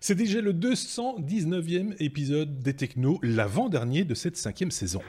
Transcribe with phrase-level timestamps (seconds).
[0.00, 5.02] C'est déjà le 219e épisode des Technos, l'avant-dernier de cette cinquième saison.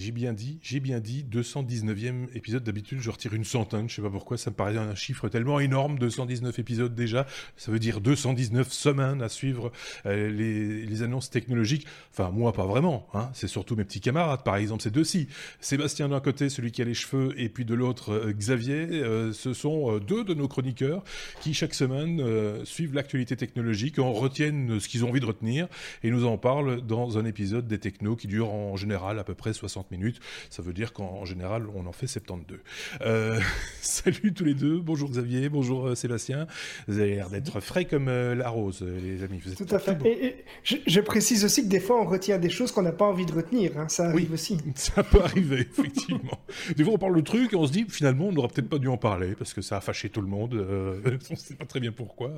[0.00, 2.64] J'ai bien dit, j'ai bien dit, 219e épisode.
[2.64, 3.88] D'habitude, je retire une centaine.
[3.88, 4.38] Je sais pas pourquoi.
[4.38, 5.98] Ça me paraît un chiffre tellement énorme.
[5.98, 7.26] 219 épisodes déjà.
[7.56, 9.70] Ça veut dire 219 semaines à suivre
[10.06, 11.86] euh, les, annonces technologiques.
[12.12, 13.06] Enfin, moi, pas vraiment.
[13.14, 13.30] Hein.
[13.34, 14.42] C'est surtout mes petits camarades.
[14.42, 15.28] Par exemple, c'est deux-ci.
[15.60, 18.88] Sébastien d'un côté, celui qui a les cheveux, et puis de l'autre, euh, Xavier.
[18.90, 21.04] Euh, ce sont deux de nos chroniqueurs
[21.40, 22.22] qui, chaque semaine,
[22.64, 25.68] suivent l'actualité technologique, en retiennent ce qu'ils ont envie de retenir
[26.02, 29.34] et nous en parlent dans un épisode des technos qui dure en général à peu
[29.34, 30.20] près 60 minutes.
[30.48, 32.58] Ça veut dire qu'en général, on en fait 72.
[33.02, 33.40] Euh,
[33.80, 34.80] salut tous les deux.
[34.80, 36.46] Bonjour Xavier, bonjour euh, Sébastien.
[36.88, 39.40] Vous avez l'air d'être frais comme euh, la rose, les amis.
[39.56, 39.98] Tout à fait.
[40.04, 43.26] Et, je, précise aussi que des fois, on retient des choses qu'on n'a pas envie
[43.26, 43.78] de retenir.
[43.78, 43.88] Hein.
[43.88, 44.58] Ça arrive aussi.
[44.74, 46.40] Ça peut arriver, effectivement.
[46.76, 48.78] des fois, on parle le truc et on se dit, finalement, on n'aurait peut-être pas
[48.78, 50.54] dû en parler parce que ça a fâché tout le monde.
[50.54, 52.32] on ne sait pas très bien pourquoi.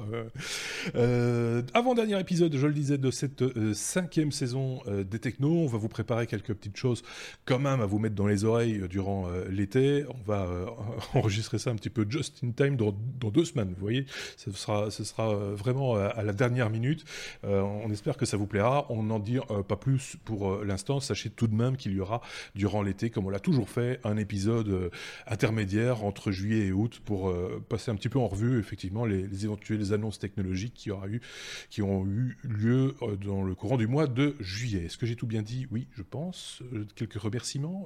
[1.74, 6.26] avant-dernier épisode, je le disais, de cette cinquième saison des Technos, on va vous préparer
[6.26, 7.02] quelques petites choses
[7.44, 10.04] quand même à vous mettre dans les oreilles euh, durant euh, l'été.
[10.08, 10.66] On va euh,
[11.14, 13.70] enregistrer ça un petit peu just in time dans, deux semaines.
[13.70, 17.04] Vous voyez, ce sera, ce sera vraiment à la dernière minute.
[17.44, 18.86] on espère que ça vous plaira.
[18.90, 21.00] On n'en dit pas plus pour l'instant.
[21.00, 22.20] Sachez tout de même qu'il y aura
[22.54, 24.90] durant l'été, comme on l'a toujours fait, un épisode
[25.26, 27.32] intermédiaire entre juillet et août pour
[27.68, 31.22] passer un petit peu en revue effectivement les, les éventuelles annonces technologiques qui, aura eu,
[31.70, 34.84] qui ont eu lieu dans le courant du mois de juillet.
[34.84, 35.66] Est-ce que j'ai tout bien dit?
[35.70, 36.62] Oui, je pense.
[36.96, 37.18] quelques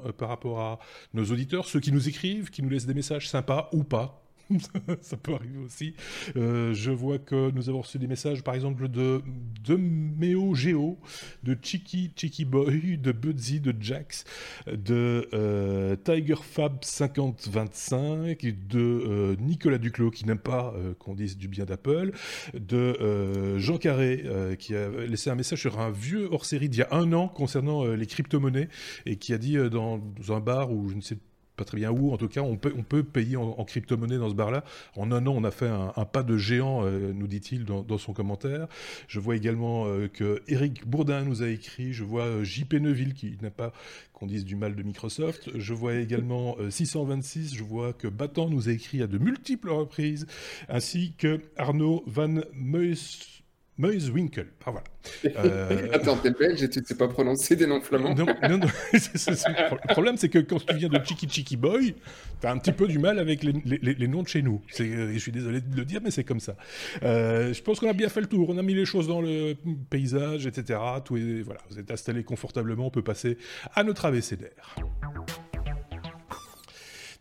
[0.05, 0.79] euh, par rapport à
[1.15, 4.26] nos auditeurs, ceux qui nous écrivent, qui nous laissent des messages sympas ou pas,
[5.01, 5.95] ça peut arriver aussi.
[6.37, 9.23] Euh, je vois que nous avons reçu des messages, par exemple, de,
[9.65, 10.99] de Méo Géo,
[11.43, 14.25] de Chiki Chiki Boy, de Budsy, de Jax,
[14.67, 21.49] de euh, Tiger Fab 5025, de euh, Nicolas Duclos, qui n'aime pas qu'on dise du
[21.49, 22.12] bien d'Apple,
[22.55, 24.25] de Jean Carré,
[24.59, 27.85] qui a laissé un message sur un vieux hors-série d'il y a un an concernant
[27.85, 28.69] les crypto-monnaies,
[29.06, 31.91] et qui a dit dans un bar où je ne sais pas pas très bien
[31.91, 32.12] où.
[32.12, 34.65] En tout cas, on peut, on peut payer en, crypto-monnaie dans ce bar-là.
[34.94, 38.12] En un an, on a fait un, pas de géant, euh, nous dit-il dans, son
[38.12, 38.69] commentaire.
[39.09, 41.93] Je vois également euh, que Eric Bourdin nous a écrit.
[41.93, 43.72] Je vois euh, JP Neuville qui n'a pas
[44.12, 45.50] qu'on dise du mal de Microsoft.
[45.55, 47.55] Je vois également 626.
[47.55, 50.27] Je vois que Battant nous a écrit à de multiples reprises,
[50.69, 53.36] ainsi que Arnaud Van Meus
[53.78, 54.48] Moïse Winkel.
[54.64, 54.84] Ah, voilà.
[55.37, 55.88] Euh...
[55.92, 58.66] Attends, t'es belge et tu ne sais pas prononcer des noms flamands Non, non, non.
[58.92, 61.94] le problème, c'est que quand tu viens de Chiki Chiki Boy,
[62.41, 64.62] t'as un petit peu du mal avec les, les, les noms de chez nous.
[64.69, 66.56] Je suis désolé de le dire, mais c'est comme ça.
[67.03, 68.48] Euh, je pense qu'on a bien fait le tour.
[68.48, 69.54] On a mis les choses dans le
[69.91, 70.78] paysage, etc.
[71.04, 72.87] Tout est, voilà, vous êtes installés confortablement.
[72.87, 73.38] On peut passer
[73.75, 74.76] à notre abécédaire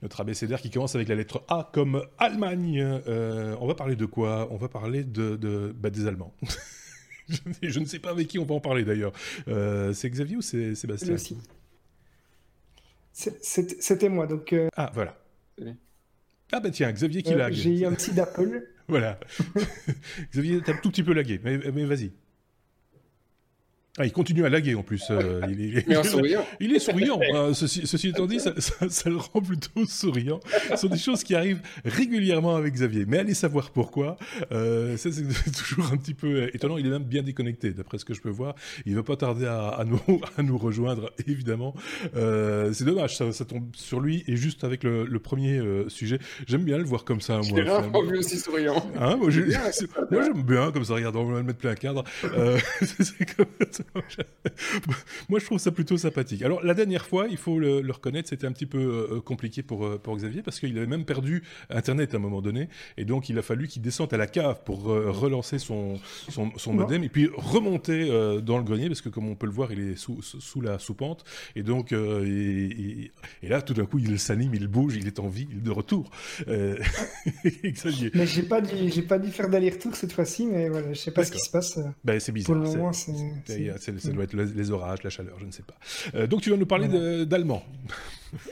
[0.05, 2.79] notre abécédaire qui commence avec la lettre A comme Allemagne.
[3.07, 4.47] Euh, on va parler de quoi?
[4.51, 6.31] On va parler de, bah, des Allemands.
[7.63, 9.13] je, ne sais pas avec qui on va en parler d'ailleurs.
[9.47, 11.15] Euh, c'est Xavier ou c'est Sébastien?
[13.13, 14.53] C'était moi, donc...
[14.53, 15.17] Euh, ah, voilà.
[16.51, 17.51] Ah bah tiens, Xavier qui lag.
[17.51, 18.67] J'ai eu un petit d'Apple.
[18.87, 19.19] voilà.
[20.31, 22.11] Xavier, t'as un tout petit peu lagué, mais, mais vas-y.
[23.97, 25.05] Ah, il continue à laguer en plus.
[25.09, 26.45] Euh, il, est, Mais en souriant.
[26.59, 27.17] Il est souriant.
[27.33, 30.41] Euh, ceci, étant dit, ça, le rend plutôt souriant.
[30.71, 33.05] Ce sont des choses qui arrivent régulièrement avec Xavier.
[33.07, 34.17] Mais allez savoir pourquoi.
[34.51, 35.11] Euh, c'est
[35.57, 36.77] toujours un petit peu étonnant.
[36.77, 38.55] Il est même bien déconnecté, d'après ce que je peux voir.
[38.85, 40.01] Il va pas tarder à, nous,
[40.37, 41.73] à nous rejoindre, évidemment.
[42.17, 44.25] Euh, c'est dommage, ça, ça, tombe sur lui.
[44.27, 47.39] Et juste avec le, le premier euh, sujet, j'aime bien le voir comme ça.
[47.49, 48.85] Moi, rarement vu aussi souriant.
[48.99, 50.95] Hein, moi, j'aime bien comme ça.
[50.95, 52.03] Regarde, on va le mettre plein cadre.
[52.81, 53.45] c'est comme
[55.29, 56.41] Moi, je trouve ça plutôt sympathique.
[56.41, 59.85] Alors, la dernière fois, il faut le, reconnaître, c'était un petit peu euh, compliqué pour,
[59.85, 62.69] euh, pour Xavier parce qu'il avait même perdu Internet à un moment donné.
[62.97, 66.73] Et donc, il a fallu qu'il descende à la cave pour euh, relancer son, son,
[66.73, 68.09] modem et puis remonter
[68.41, 70.79] dans le grenier parce que, comme on peut le voir, il est sous, sous la
[70.79, 71.23] sous-pente.
[71.55, 73.11] Et donc, et,
[73.43, 75.71] là, tout d'un coup, il s'anime, il bouge, il est en vie, il est de
[75.71, 76.09] retour.
[77.65, 78.11] Xavier.
[78.13, 81.23] Mais j'ai pas dit, pas dû faire d'aller-retour cette fois-ci, mais voilà, je sais pas
[81.23, 81.79] ce qui se passe.
[82.03, 82.55] Ben, c'est bizarre.
[82.55, 83.13] Pour le moment, c'est
[83.77, 85.75] ça doit être les orages, la chaleur, je ne sais pas.
[86.15, 86.87] Euh, donc tu vas nous parler
[87.25, 87.63] d'allemand.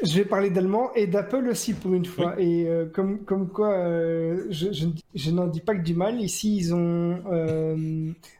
[0.02, 2.40] Je vais parler d'allemand et d'Apple aussi pour une fois.
[2.40, 4.68] Et euh, comme, comme quoi, euh, je,
[5.14, 6.22] je, n'en dis pas que du mal.
[6.22, 7.22] Ici, ils ont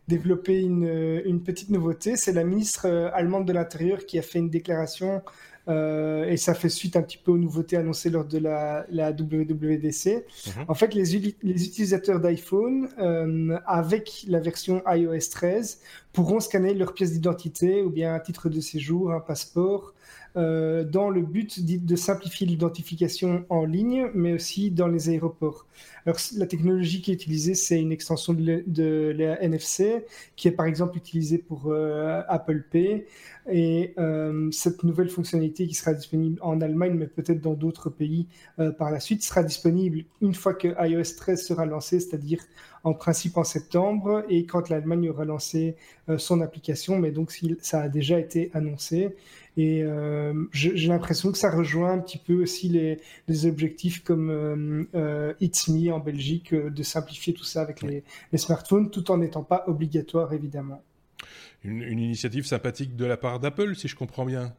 [0.08, 2.16] développé une, une, petite nouveauté.
[2.16, 5.22] C'est la ministre allemande de l'Intérieur qui a fait une déclaration
[5.70, 9.12] euh, et ça fait suite un petit peu aux nouveautés annoncées lors de la, la
[9.12, 10.26] WWDC.
[10.48, 10.66] Mhm.
[10.68, 15.80] En fait, les, les utilisateurs d'iPhone, euh, avec la version iOS 13,
[16.12, 19.94] pourront scanner leur pièce d'identité ou bien un titre de séjour, un passeport,
[20.36, 25.68] euh, dans le but de simplifier l'identification en ligne, mais aussi dans les aéroports.
[26.06, 30.06] Alors, la technologie qui est utilisée, c'est une extension de, la NFC,
[30.36, 33.06] qui est par exemple utilisée pour euh, Apple Pay.
[33.52, 38.28] Et euh, cette nouvelle fonctionnalité qui sera disponible en Allemagne, mais peut-être dans d'autres pays
[38.78, 42.40] par la suite, sera disponible une fois que iOS 13 sera lancé, c'est-à-dire
[42.84, 45.76] en principe en septembre, et quand l'Allemagne aura lancé
[46.18, 47.32] son application, mais donc
[47.62, 49.16] ça a déjà été annoncé.
[49.56, 54.30] Et euh, j'ai l'impression que ça rejoint un petit peu aussi les, les objectifs comme
[54.32, 58.90] euh, euh It's Me en Belgique, euh, de simplifier tout ça avec les, les, smartphones,
[58.90, 60.82] tout en n'étant pas obligatoire, évidemment.
[61.64, 64.54] Une, une initiative sympathique de la part d'Apple, si je comprends bien.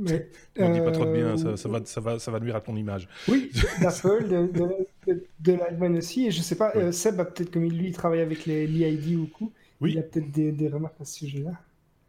[0.00, 2.56] Mais, ne dis pas trop de bien, ça, ça, va, ça, va, ça va nuire
[2.56, 3.08] à ton image.
[3.28, 3.50] Oui,
[3.80, 6.26] d'Apple, de, de, l'Allemagne aussi.
[6.26, 9.52] Et je sais pas, Seb a peut-être, comme lui, il travaille avec l'EID ou coup,
[9.80, 9.92] oui.
[9.92, 11.52] il a peut-être des, des remarques à ce sujet-là.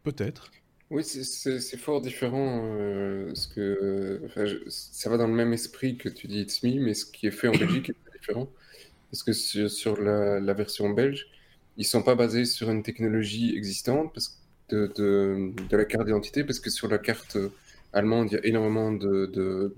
[0.04, 0.50] Peut-être.
[0.90, 2.64] Oui, c'est fort différent.
[2.66, 6.80] Euh, ce que, enfin, ça va dans le même esprit que tu dis It's Me,
[6.80, 8.48] mais ce qui est fait en Belgique est différent.
[9.10, 11.28] Parce que sur, sur la, la, version belge,
[11.78, 14.38] ils sont pas basés sur une technologie existante parce
[14.68, 17.36] de, de, de la carte d'identité, parce que sur la carte
[17.92, 19.74] allemande, il y a énormément de,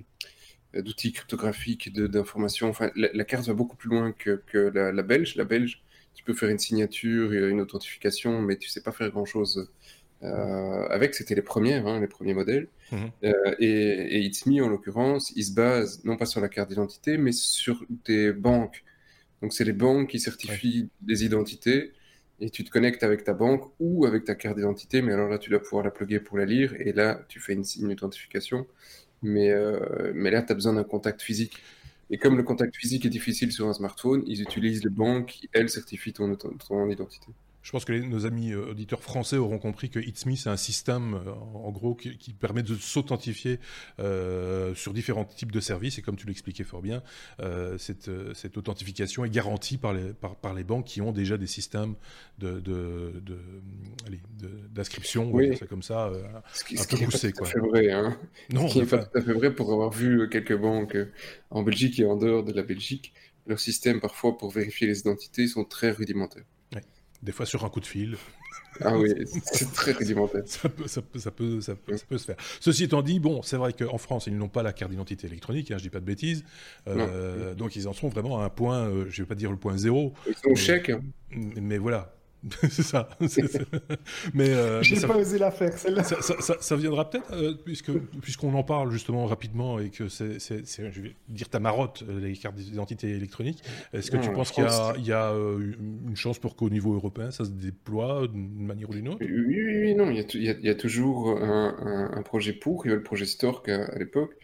[0.74, 2.68] d'outils cryptographiques, d'informations.
[2.68, 5.36] Enfin, la, carte va beaucoup plus loin que, que la, la, belge.
[5.36, 5.82] La belge,
[6.14, 9.68] tu peux faire une signature, une authentification, mais tu sais pas faire grand-chose
[10.24, 12.68] euh, avec, c'était les premiers, hein, les premiers modèles.
[12.92, 13.10] Mhm.
[13.24, 16.70] Euh, et, et It's Me, en l'occurrence, il se base non pas sur la carte
[16.70, 18.84] d'identité, mais sur des banques.
[19.42, 21.92] Donc, c'est les banques qui certifient des identités
[22.40, 25.38] et tu te connectes avec ta banque ou avec ta carte d'identité, mais alors là,
[25.38, 28.66] tu dois pouvoir la plugger pour la lire et là, tu fais une, une authentification.
[29.22, 31.62] Mais, euh, mais là, tu as besoin d'un contact physique.
[32.10, 35.50] Et comme le contact physique est difficile sur un smartphone, ils utilisent les banques qui,
[35.52, 37.28] elles, certifient ton, ton identité.
[37.64, 40.58] Je pense que nos amis euh, auditeurs français auront compris que It's Me, c'est un
[40.58, 43.58] système, euh, en gros, qui, permet de s'authentifier
[44.00, 45.98] euh, sur différents types de services.
[45.98, 47.02] Et comme tu l'expliquais fort bien,
[47.78, 51.46] cette, cette, authentification est garantie par les, par, par, les banques qui ont déjà des
[51.46, 51.94] systèmes
[52.38, 55.58] d'inscription, de, de, oui.
[55.68, 56.12] comme ça,
[56.52, 57.32] ce qui, un peu poussé.
[57.32, 58.18] Pas tout vrai, hein.
[58.52, 60.98] Non, ce qui n'est pas tout à fait vrai pour avoir vu quelques banques
[61.48, 63.14] en Belgique et en dehors de la Belgique.
[63.46, 66.44] Leurs systèmes, parfois, pour vérifier les identités, sont très rudimentaires
[67.24, 68.16] des fois sur un coup de fil.
[68.80, 69.12] Ah oui,
[69.52, 70.42] c'est très rudimentaire.
[70.46, 72.36] ça, peut, ça, peut, ça, peut, ça, peut, se faire.
[72.60, 75.70] Ceci étant dit, bon, c'est vrai qu'en France, ils n'ont pas la carte d'identité électronique,
[75.70, 76.44] hein, je dis pas de bêtises.
[76.88, 79.56] Euh, donc ils en sont vraiment à un point, euh, je vais pas dire le
[79.56, 80.12] point zéro.
[80.26, 80.92] Ils sont chèque.
[81.30, 82.14] Mais voilà,
[82.70, 83.08] c'est ça.
[84.34, 86.02] Mais euh, j'ai pas osé la faire celle-là.
[86.02, 90.38] Ça, ça, ça, viendra peut-être euh, puisque puisqu'on en parle justement rapidement et que c'est,
[90.38, 93.62] je vais dire ta marotte euh, les cartes d'identité électronique.
[93.92, 96.94] Est-ce que tu penses qu'il y a, il y a une chance pour qu'au niveau
[96.94, 99.18] européen ça se déploie d'une manière ou d'une autre?
[99.20, 102.84] Oui, oui, oui, non, il y a, il y a, toujours un, un, projet pour.
[102.86, 104.36] Il y a le projet Stork à, l'époque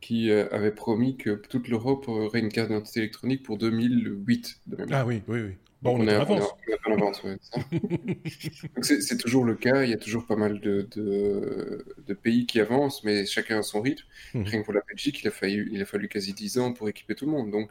[0.00, 4.60] qui avait promis que toute l'Europe aurait une carte d'identité électronique pour 2008.
[4.90, 5.52] ah oui, oui, oui.
[5.84, 7.22] Bon, on, est en avance.
[8.80, 9.84] c'est toujours le cas.
[9.84, 13.82] Il y a toujours pas mal de, de, pays qui avancent, mais chacun à son
[13.82, 14.06] rythme.
[14.32, 14.42] Mmh.
[14.44, 16.88] Rien que pour la Belgique, il a, fallu, il a fallu quasi 10 ans pour
[16.88, 17.50] équiper tout le monde.
[17.50, 17.68] Donc,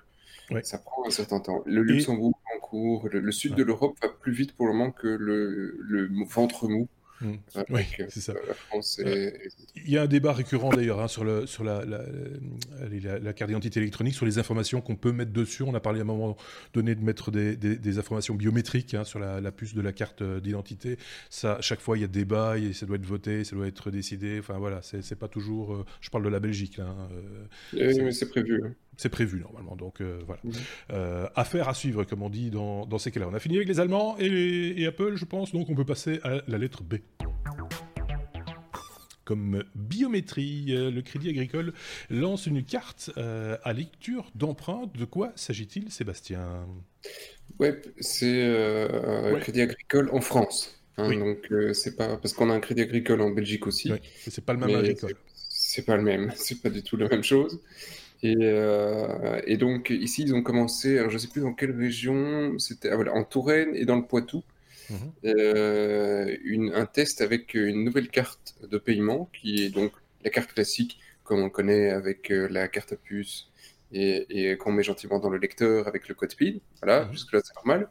[0.62, 1.64] ça prend un certain temps.
[1.66, 5.08] Le Luxembourg en cours, le, sud de l'Europe va plus vite pour le moment que
[5.08, 6.88] le, le ventre mou.
[7.24, 7.64] Mmh.
[7.70, 8.34] oui, c'est ça.
[9.00, 9.32] Euh,
[9.76, 13.50] il y a un débat récurrent d'ailleurs hein, sur, le, sur la, la, la, carte
[13.50, 15.64] d'identité électronique, sur les informations qu'on peut mettre dessus.
[15.64, 16.36] On a parlé à un moment
[16.74, 20.40] donné de mettre des, des, informations biométriques hein, sur la, puce de la carte euh,
[20.42, 20.98] d'identité.
[21.30, 23.90] Ça, chaque fois, il y a débat, et ça doit être voté, ça doit être
[23.90, 24.40] décidé.
[24.40, 25.74] Enfin voilà, c'est pas toujours.
[25.74, 26.86] Euh, je parle de la Belgique là.
[26.88, 27.08] Hein,
[27.74, 28.62] oui, c'est prévu.
[28.96, 30.42] C'est prévu normalement, donc voilà.
[30.44, 31.30] Mmh.
[31.36, 33.28] affaire à suivre, comme on dit dans, dans ces cas-là.
[33.28, 36.20] On a fini avec les Allemands et, et Apple, je pense, donc on peut passer
[36.24, 36.96] à la lettre B.
[39.26, 41.72] Comme biométrie, euh, le Crédit Agricole
[42.10, 44.98] lance une carte euh, à lecture d'empreintes.
[44.98, 46.68] De quoi s'agit-il, Sébastien?
[47.58, 47.70] Oui,
[48.02, 50.78] c'est euh, Crédit Agricole en France.
[50.98, 53.92] Hein, donc c'est pas parce qu'on a un Crédit Agricole en Belgique aussi.
[53.92, 55.16] Oui, c'est pas le même agricole.
[55.50, 57.62] C'est pas le même, c'est pas du tout la même chose.
[58.24, 58.36] Et,
[59.48, 62.96] et, donc ici ils ont commencé, alors je sais plus dans quelle région, c'était ah,
[62.96, 64.44] voilà, en Touraine et dans le Poitou.
[64.94, 65.12] Mhm.
[65.26, 69.92] Euh, une, un test avec une nouvelle carte de paiement qui est donc
[70.24, 73.50] la carte classique comme on connaît avec euh, la carte à puce
[73.92, 76.56] et, et qu'on met gentiment dans le lecteur avec le code PIN.
[76.82, 77.14] Voilà, mhm.
[77.14, 77.90] jusque-là c'est normal.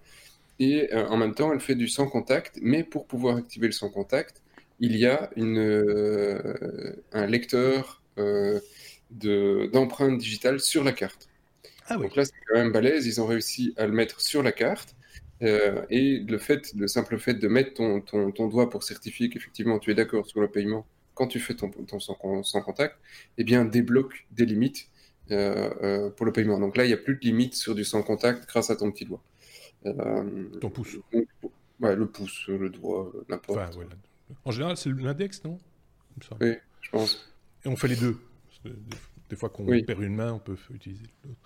[0.59, 3.73] Et euh, en même temps, elle fait du sans contact, mais pour pouvoir activer le
[3.73, 4.43] sans contact,
[4.81, 5.59] il y a une,
[7.13, 8.03] un lecteur
[9.11, 11.29] d'empreintes digitales sur la carte.
[11.89, 13.07] Ah Donc là, c'est quand même balèze.
[13.07, 14.95] Ils ont réussi à le mettre sur la carte.
[15.43, 19.91] Et le fait, le simple fait de mettre ton, ton, doigt pour certifier qu'effectivement tu
[19.91, 22.97] es d'accord sur le paiement quand tu fais ton, ton sans, contact,
[23.39, 24.89] eh bien débloque des limites
[25.29, 26.59] pour le paiement.
[26.59, 28.91] Donc là, il n'y a plus de limites sur du sans contact grâce à ton
[28.91, 29.23] petit doigt.
[29.85, 30.97] ton pouce.
[31.81, 33.61] Ouais, le pouce, le doigt, n'importe.
[34.45, 35.59] En général, c'est l'index, non?
[36.41, 37.35] Oui, je pense.
[37.65, 38.17] Et on fait les deux.
[39.33, 41.41] Des fois qu'on perd une main, on peut utiliser l'autre.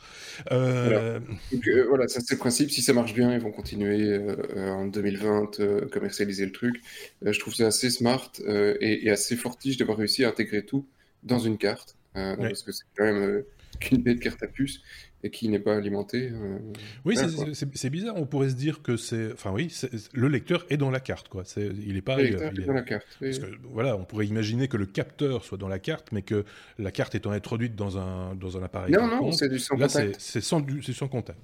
[0.50, 1.20] Euh...
[1.52, 2.68] euh voilà, ça c'est le principe.
[2.72, 6.82] Si ça marche bien, ils vont continuer euh, en 2020 euh, commercialiser le truc.
[7.22, 8.32] je trouve ça assez smart
[8.80, 10.84] et, assez fortige d'avoir réussi à intégrer tout
[11.22, 11.96] dans une carte.
[12.14, 13.44] Parce que c'est quand même
[13.78, 14.80] qu'une bête carte à puce
[15.26, 16.30] et qui n'est pas alimenté.
[16.32, 16.58] Euh,
[17.04, 17.16] oui,
[17.52, 18.14] c'est bizarre.
[18.16, 19.74] On pourrait se dire que c'est, enfin oui,
[20.12, 21.42] le lecteur est dans la carte, quoi.
[21.56, 22.16] il n'est pas.
[22.16, 23.18] Le lecteur est, dans la carte.
[23.64, 26.44] voilà, on pourrait imaginer que le capteur soit dans la carte, mais que
[26.78, 28.92] la carte étant introduite dans un dans un appareil.
[28.92, 30.16] Non, non, c'est du sans contact.
[30.18, 31.40] c'est sans, sans contact.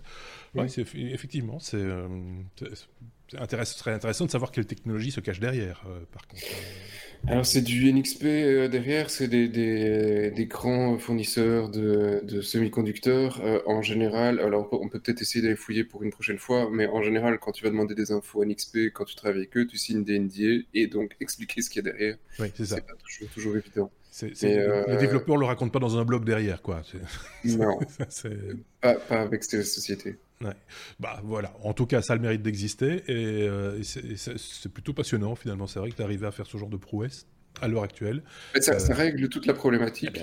[0.55, 0.67] Oui,
[1.13, 2.07] effectivement, c'est euh,
[2.61, 6.43] ce serait intéressant de savoir quelle technologie se cache derrière, euh, par contre.
[7.29, 13.61] Alors, c'est du NXP euh, derrière, c'est des, des, grands fournisseurs de, de semi-conducteurs euh,
[13.67, 14.41] en général.
[14.41, 17.53] Alors, on peut peut-être essayer d'aller fouiller pour une prochaine fois, mais en général, quand
[17.53, 20.65] tu vas demander des infos NXP, quand tu travailles avec eux, tu signes des NDA
[20.75, 22.17] et donc expliquer ce qu'il y a derrière.
[22.41, 22.77] Oui, c'est ça.
[22.77, 22.95] C'est pas
[23.35, 23.91] toujours, évident.
[24.21, 26.83] Les développeurs ne le racontent pas dans un blog derrière, quoi.
[27.45, 27.79] Non,
[28.81, 30.17] pas, pas, avec ces sociétés.
[31.01, 35.35] Bah voilà, en tout cas, ça a le mérite d'exister et, euh, c'est plutôt passionnant
[35.35, 35.67] finalement.
[35.67, 37.27] C'est vrai que d'arriver à faire ce genre de prouesse
[37.61, 38.23] à l'heure actuelle.
[38.61, 40.19] Ça, ça, euh, règle toute la problématique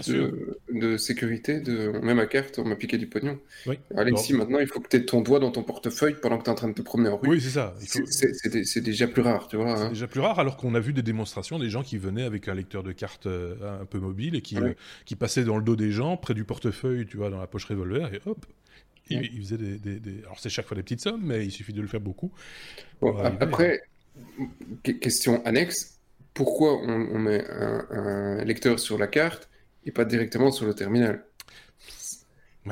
[0.70, 3.40] de, sécurité, de même à carte, on m'a piqué du pognon.
[3.66, 3.80] Oui.
[3.96, 6.50] Alexis, maintenant, il faut que tu aies ton doigt dans ton portefeuille pendant que tu
[6.50, 7.30] es en train de te promener en rue.
[7.30, 7.76] Oui, c'est ça.
[7.80, 9.78] C'est déjà plus rare, tu vois.
[9.78, 9.90] C'est hein.
[9.90, 12.56] déjà plus rare, alors qu'on a vu des démonstrations des gens qui venaient avec un
[12.56, 14.58] lecteur de carte euh, un peu mobile et qui,
[15.06, 17.66] qui passaient dans le dos des gens, près du portefeuille, tu vois, dans la poche
[17.66, 18.46] revolver, et hop,
[19.10, 21.88] il, faisait des, Alors, c'est chaque fois des petites sommes, mais il suffit de le
[21.88, 22.32] faire beaucoup.
[23.40, 23.82] après,
[25.02, 26.00] question annexe
[26.40, 29.50] pourquoi on, met un, lecteur sur la carte
[29.86, 31.26] et pas directement sur le terminal?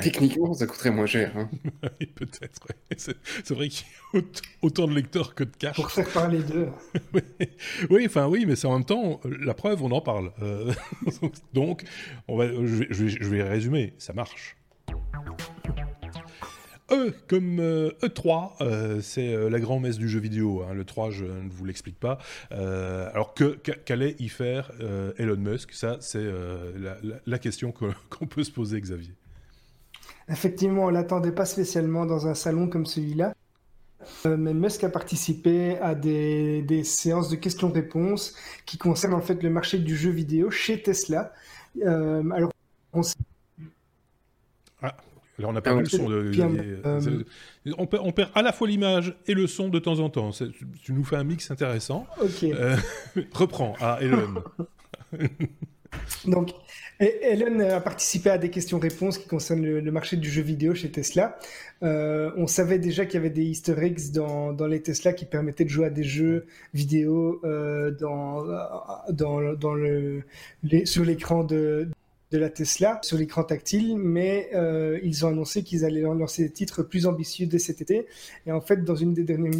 [0.02, 1.36] Techniquement, ça coûterait moins cher.
[1.36, 1.50] Hein.
[2.16, 2.68] Peut-être.
[2.98, 4.22] C'est vrai qu'il y a
[4.62, 5.76] autant de lecteurs que de cartes.
[5.76, 6.70] Pour faire parler d'eux.
[7.90, 10.32] oui, enfin oui, mais c'est en même temps la preuve, on en parle.
[10.42, 10.72] Euh,
[11.54, 11.84] donc,
[12.28, 13.94] on va, je, je vais résumer.
[13.98, 14.56] Ça marche.
[16.90, 17.60] E comme E3,
[18.62, 20.64] euh, e euh, c'est euh, la grand-messe du jeu vidéo.
[20.64, 20.74] Hein.
[20.74, 22.18] Le 3, je ne vous l'explique pas.
[22.52, 23.34] alors,
[23.86, 24.72] qu'allait y faire
[25.18, 25.74] Elon Musk?
[25.74, 26.26] Ça, c'est
[27.26, 27.74] la, question
[28.10, 29.14] qu'on peut se poser, Xavier.
[30.30, 33.34] Effectivement, on l'attendait pas spécialement dans un salon comme celui-là.
[34.26, 39.80] mais Musk a participé à des, séances de questions-réponses qui concernent en fait le marché
[39.80, 41.34] du jeu vidéo chez Tesla.
[41.84, 42.52] alors,
[42.94, 43.02] on
[44.82, 44.96] ah,
[45.40, 46.32] Là, on ah le son de.
[46.36, 47.24] Euh,
[47.78, 50.32] on, perd, à la fois l'image et le son de temps en temps.
[50.32, 52.08] Tu nous fais un mix intéressant.
[52.44, 52.76] Euh,
[53.34, 54.44] reprends à Elon.
[56.26, 56.52] Donc,
[57.00, 61.38] Elon a participé à des questions-réponses qui concernent le, marché du jeu vidéo chez Tesla.
[61.84, 65.26] Euh, on savait déjà qu'il y avait des Easter eggs dans, dans, les Tesla qui
[65.26, 68.44] permettaient de jouer à des jeux vidéo dans,
[69.12, 70.24] dans, dans le,
[70.86, 71.90] sur l'écran de,
[72.32, 76.52] de la Tesla sur l'écran tactile, mais euh, ils ont annoncé qu'ils allaient lancer des
[76.52, 78.06] titres plus ambitieux dès cet été.
[78.46, 79.54] Et en fait, dans une des dernières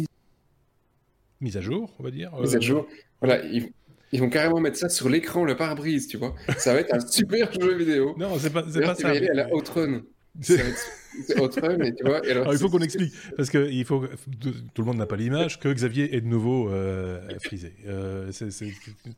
[1.40, 2.34] mises à jour, on va dire.
[2.38, 2.86] Mise à jour.
[3.20, 6.34] Voilà, ils, vont carrément mettre ça sur l'écran, le pare-brise, tu vois.
[6.58, 8.14] Ça va être un super jeu vidéo.
[8.18, 9.08] Non, c'est pas, c'est pas ça.
[9.08, 10.02] à la Outrun.
[10.40, 12.20] C'est autre mais tu vois.
[12.28, 14.04] Alors, il faut qu'on explique, parce que il faut,
[14.40, 17.74] tout le monde n'a pas l'image, que Xavier est de nouveau euh, frisé.
[17.86, 18.66] Euh, c'est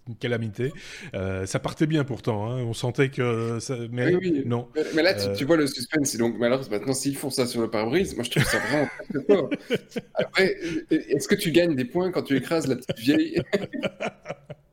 [0.09, 0.73] une calamité.
[1.15, 2.63] Euh, ça partait bien pourtant, hein.
[2.63, 3.59] on sentait que.
[3.61, 4.69] Ça, mais oui, non.
[4.95, 7.69] Mais, là, tu, vois le suspense, donc, mais alors maintenant, s'ils font ça sur le
[7.69, 9.51] pare-brise, moi je trouve ça vraiment très fort.
[10.15, 10.57] Après,
[10.91, 13.43] est-ce que tu gagnes des points quand tu écrases la petite vieille?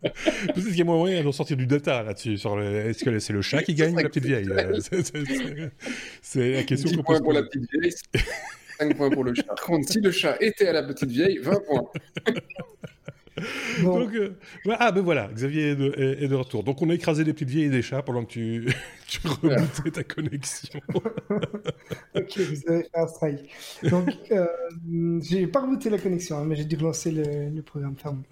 [0.01, 2.33] Peut-être qu'il y a moyen d'en sortir du data là-dessus.
[2.35, 4.47] Est-ce que c'est le chat qui gagne ou la petite vieille?
[6.21, 7.21] C'est la question qu'on pose.
[7.21, 7.93] pour la petite vieille,
[8.79, 9.43] 5 points pour le chat.
[9.43, 11.89] Par contre, si le chat était à la petite vieille, 20 points.
[13.83, 14.35] Donc, euh,
[14.79, 16.63] ah ben voilà, Xavier est de, retour.
[16.63, 18.67] Donc on a écrasé des petites vieilles et des chats pendant que tu,
[19.07, 20.79] tu rebootais ta connexion.
[22.15, 23.49] ok, vous avez fait un strike.
[23.83, 24.47] Donc euh,
[25.21, 28.23] j'ai pas rebooté la connexion, hein, mais j'ai dû relancer le, programme ferme.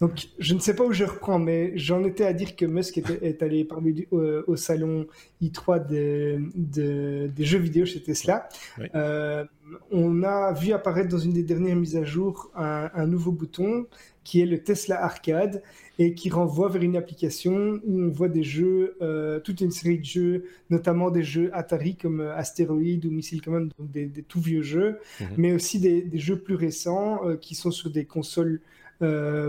[0.00, 2.98] Donc je ne sais pas où je reprends, mais j'en étais à dire que Musk
[2.98, 5.06] est allé parmi, au, au, salon
[5.42, 8.48] i3 des jeux vidéo chez Tesla.
[8.94, 9.44] Euh,
[9.90, 13.86] on a vu apparaître dans une des dernières mises à jour un, un nouveau bouton
[14.24, 15.62] qui est le Tesla Arcade
[15.98, 19.98] et qui renvoie vers une application où on voit des jeux, euh, toute une série
[19.98, 24.40] de jeux, notamment des jeux Atari comme euh, Astéroïde ou Missile Command, donc des, tout
[24.40, 25.26] vieux jeux, mhm.
[25.36, 28.60] mais aussi des, jeux plus récents euh, qui sont sur des consoles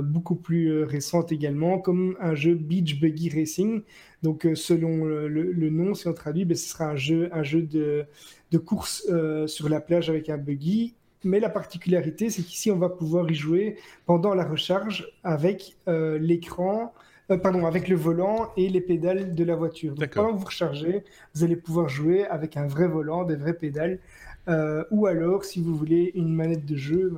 [0.03, 3.83] beaucoup plus récentes également, comme un jeu Beach Buggy Racing.
[4.21, 8.03] Donc, selon le, nom, si on traduit, ben, ce sera un jeu, un jeu de,
[8.51, 9.09] de course
[9.45, 13.35] sur la plage avec un buggy mais la particularité, c'est qu'ici, on va pouvoir y
[13.35, 16.93] jouer pendant la recharge avec euh, l'écran,
[17.31, 19.95] euh, pardon, avec le volant et les pédales de la voiture.
[19.95, 21.03] Donc, pendant que vous rechargez,
[21.33, 23.99] vous allez pouvoir jouer avec un vrai volant, des vraies pédales.
[24.47, 27.13] Euh, ou alors, si vous voulez, une manette de jeu.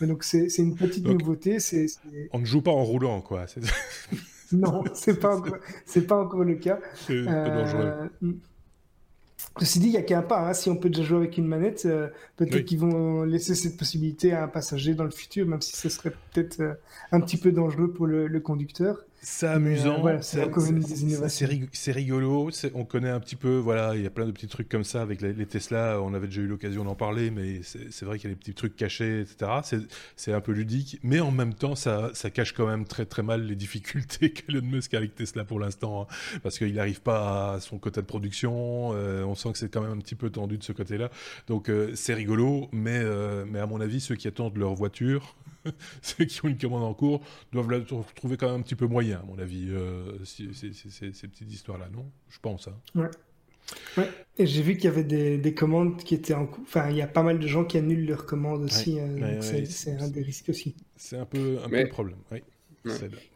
[0.00, 1.58] donc, c'est une petite nouveauté.
[2.32, 3.46] On ne joue pas en roulant, quoi.
[4.52, 5.40] non, c'est pas
[6.06, 6.78] pas encore le cas.
[6.94, 8.10] C'est dangereux.
[9.58, 10.48] Ceci dit, il n'y a qu'un pas.
[10.48, 10.54] Hein.
[10.54, 14.32] Si on peut déjà jouer avec une manette, euh, peut-être qu'ils vont laisser cette possibilité
[14.32, 16.74] à un passager dans le futur, même si ce serait peut-être euh,
[17.12, 19.04] un petit peu dangereux pour le conducteur.
[19.22, 24.24] C'est amusant, euh, c'est rigolo, on connaît un petit peu, voilà, il y a plein
[24.24, 27.30] de petits trucs comme ça avec les, Tesla, on avait déjà eu l'occasion d'en parler,
[27.30, 29.86] mais c'est vrai qu'il y a des petits trucs cachés, etc.
[30.16, 33.22] C'est un peu ludique, mais en même temps, ça, ça, cache quand même très très
[33.22, 37.54] mal les difficultés qu'Elon Musk a avec Tesla pour l'instant, hein, parce qu'il n'arrive pas
[37.54, 40.30] à son quota de production, euh, on sent que c'est quand même un petit peu
[40.30, 41.10] tendu de ce côté-là,
[41.46, 43.04] donc euh, c'est rigolo, mais,
[43.46, 45.36] mais à mon avis, ceux qui attendent leur voiture,
[46.02, 47.20] ceux qui ont une commande en cours
[47.52, 51.52] doivent la trouver quand même un petit peu moyen, à mon avis, euh, ces, petites
[51.52, 52.06] histoires-là, non?
[52.28, 52.68] Je pense.
[52.68, 52.76] Hein.
[52.94, 53.10] Ouais.
[53.96, 54.08] Ouais.
[54.38, 56.64] Et j'ai vu qu'il y avait des, commandes qui étaient en cours.
[56.64, 58.98] Enfin, il y a pas mal de gens qui annulent leurs commandes aussi.
[58.98, 60.74] Euh, c'est un des risques aussi.
[60.96, 62.18] C'est un peu, un peu le problème.
[62.32, 62.42] Oui.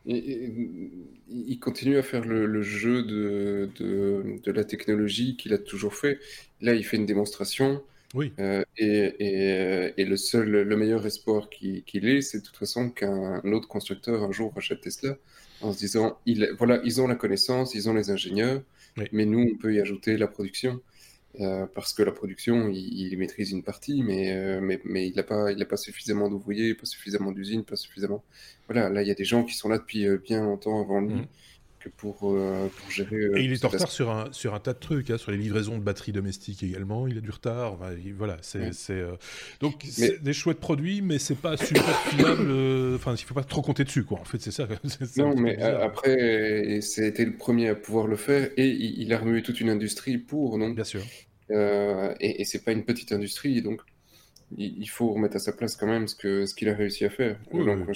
[0.07, 6.19] il continue à faire le, jeu de, de, de, la technologie qu'il a toujours fait.
[6.61, 7.83] Là, il fait une démonstration.
[8.14, 8.33] Oui.
[8.38, 12.88] Euh, et, euh, et, le seul, le meilleur espoir qu'il ait, c'est de toute façon
[12.90, 15.16] qu'un autre constructeur un jour rachète Tesla
[15.61, 18.62] en se disant, il, voilà, ils ont la connaissance, ils ont les ingénieurs,
[19.12, 20.80] mais nous, on peut y ajouter la production.
[21.40, 25.50] Euh, parce que la production, il, maîtrise une partie, mais, mais, mais il n'a pas,
[25.50, 28.23] il pas suffisamment d'ouvriers, pas suffisamment d'usines, pas suffisamment.
[28.68, 31.14] Voilà, là, il y a des gens qui sont là depuis bien longtemps avant lui.
[31.14, 31.26] Mmh
[31.88, 33.17] pour, euh, pour gérer.
[33.17, 35.31] Euh, et il est en retard sur un, sur un tas de trucs, hein, sur
[35.31, 37.07] les livraisons de batteries domestiques également.
[37.07, 37.79] Il a du retard.
[38.16, 39.16] voilà, c'est euh,
[39.61, 39.85] donc
[40.23, 42.94] des chouettes produits, mais c'est pas super fiable.
[42.94, 44.20] Enfin, il faut pas trop compter dessus, quoi.
[44.20, 44.66] En fait, c'est ça.
[45.16, 49.61] Non, mais après, c'était le premier à pouvoir le faire, et il, a remué toute
[49.61, 50.75] une industrie pour, donc.
[50.75, 51.03] Bien sûr.
[51.51, 53.81] et, et c'est pas une petite industrie, donc
[54.57, 57.38] il faut remettre à sa place quand même ce qu'il a réussi à faire.
[57.52, 57.88] Donc,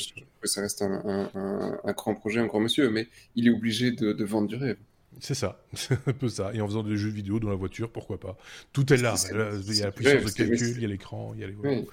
[0.45, 4.49] ça reste un, un, grand projet, un grand monsieur, mais il est obligé de, vendre
[4.49, 4.77] du rêve.
[5.21, 6.53] C'est ça, c'est un peu ça.
[6.55, 8.37] Et en faisant des jeux vidéo dans la voiture, pourquoi pas
[8.73, 9.15] Tout est là.
[9.31, 11.87] Il y a la puissance de calcul, il y a l'écran, il y a les.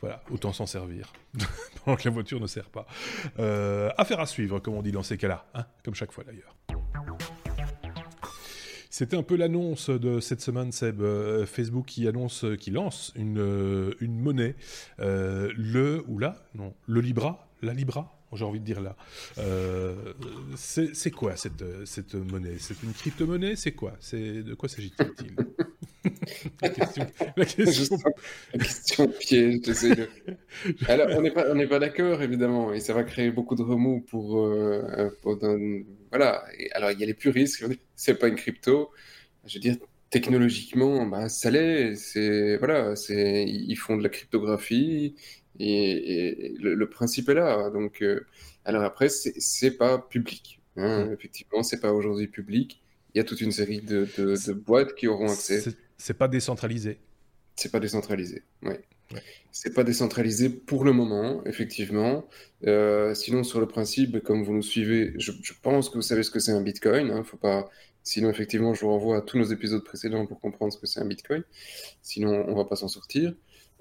[0.00, 1.12] Voilà, autant s'en servir
[1.84, 2.86] pendant que la voiture ne sert pas.
[3.38, 6.56] Euh, affaire à suivre, comme on dit dans ces cas-là, hein comme chaque fois d'ailleurs.
[8.92, 11.00] C'était un peu l'annonce de cette semaine, Seb.
[11.00, 14.54] Euh, Facebook qui annonce, qui lance une, euh, monnaie,
[15.00, 18.96] euh, le ou là, non, le Libra, la Libra, j'ai envie de dire là.
[20.56, 22.56] c'est quoi cette, cette monnaie?
[22.58, 23.56] C'est une crypto-monnaie?
[23.56, 23.92] C'est quoi?
[24.12, 25.36] De quoi s'agit-il?
[26.60, 27.98] La question, la question...
[28.52, 29.60] question piège.
[29.60, 30.08] De...
[30.88, 34.00] Alors, on n'est pas, on pas d'accord évidemment, et ça va créer beaucoup de remous
[34.00, 34.50] pour,
[35.20, 35.38] pour
[36.10, 36.44] voilà.
[36.72, 37.64] alors, il y a les puristes,
[37.96, 38.90] c'est pas une crypto.
[39.46, 39.76] Je veux dire,
[40.10, 41.94] technologiquement, bah, ça l'est.
[42.58, 45.14] Voilà, ils font de la cryptographie
[45.58, 47.70] et, le, principe est là.
[47.70, 48.26] Donc, euh,
[48.64, 50.60] alors après, c'est pas public.
[50.76, 51.06] Hein.
[51.06, 51.12] Mmh.
[51.12, 52.82] Effectivement, c'est pas aujourd'hui public.
[53.14, 55.62] Il y a toute une série de, de boîtes qui auront accès.
[55.98, 56.98] C'est pas décentralisé.
[57.56, 58.74] C'est pas décentralisé, oui.
[59.50, 62.26] C'est pas décentralisé pour le moment, effectivement.
[62.66, 66.30] Euh, sinon, sur le principe, comme vous nous suivez, je, pense que vous savez ce
[66.30, 67.10] que c'est un Bitcoin.
[67.10, 67.68] Hein, faut pas...
[68.02, 71.00] Sinon, effectivement, je vous renvoie à tous nos épisodes précédents pour comprendre ce que c'est
[71.00, 71.44] un Bitcoin.
[72.00, 73.34] Sinon, on va pas s'en sortir.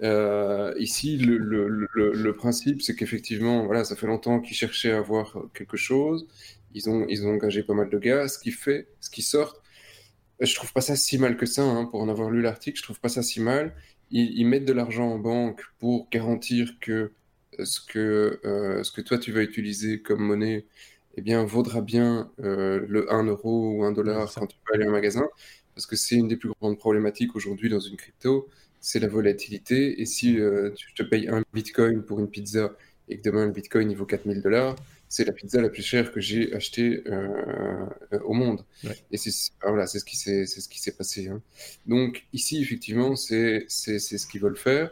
[0.04, 4.98] Euh, ici, le, le, le, principe, c'est qu'effectivement, voilà, ça fait longtemps qu'ils cherchaient à
[4.98, 6.28] avoir quelque chose.
[6.74, 8.28] Ils ont, ils ont engagé pas mal de gars.
[8.28, 9.62] Ce qui fait, ce qui sort,
[10.40, 11.64] je trouve pas ça si mal que ça.
[11.64, 13.76] Hein, pour en avoir lu l'article, je trouve pas ça si mal
[14.12, 17.12] ils, mettent de l'argent en banque pour garantir que
[17.60, 20.66] euh, ce que, euh, ce que toi tu vas utiliser comme monnaie
[21.18, 24.88] eh bien, vaudra bien euh, le 1 euro ou 1 dollar quand tu vas aller
[24.88, 25.28] au magasin.
[25.76, 28.50] Parce que c'est une des plus grandes problématiques aujourd'hui dans une crypto,
[28.82, 30.02] c'est la volatilité.
[30.02, 30.38] Et si
[30.76, 32.76] tu te payes un bitcoin pour une pizza
[33.08, 34.76] et que demain le bitcoin il vaut 4000 dollars,
[35.12, 37.86] c'est la pizza la plus chère que j'ai achetée euh,
[38.24, 38.64] au monde.
[39.12, 41.28] Et c'est ah, voilà, c'est ce qui s'est ce qui s'est passé.
[41.28, 41.42] Hein.
[41.86, 44.90] Donc ici effectivement c'est c'est ce qu'ils veulent faire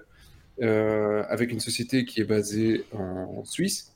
[0.61, 3.93] euh, avec une société qui est basée en, Suisse.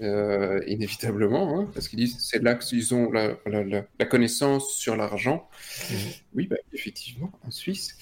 [0.00, 5.48] Euh, inévitablement, hein, parce qu'ils disent c'est là qu'ils ont la, la, connaissance sur l'argent.
[5.90, 5.94] Mmh.
[6.34, 7.96] Oui, bah, effectivement, en Suisse.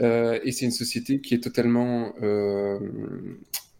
[0.00, 2.78] Euh, et c'est une société qui est totalement, euh,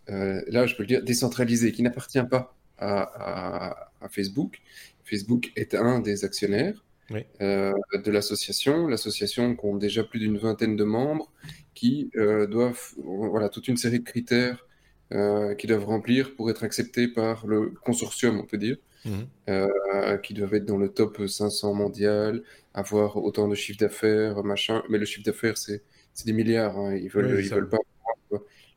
[0.08, 4.60] là je peux le dire, décentralisée, qui n'appartient pas à, Facebook.
[5.04, 6.84] Facebook est un des actionnaires.
[7.10, 8.88] de l'association.
[8.88, 11.30] L'association compte déjà plus d'une vingtaine de membres
[11.74, 12.10] qui
[12.48, 14.66] doivent, voilà, toute une série de critères
[15.12, 19.26] euh, qui doivent remplir pour être acceptés par le consortium, on peut dire, mhm.
[19.48, 22.42] euh, qui doivent être dans le top 500 mondial,
[22.74, 24.82] avoir autant de chiffre d'affaires, machin.
[24.88, 25.82] Mais le chiffre d'affaires, c'est
[26.24, 26.78] des milliards.
[26.78, 26.94] Hein.
[26.94, 27.78] Ils veulent, ils veulent pas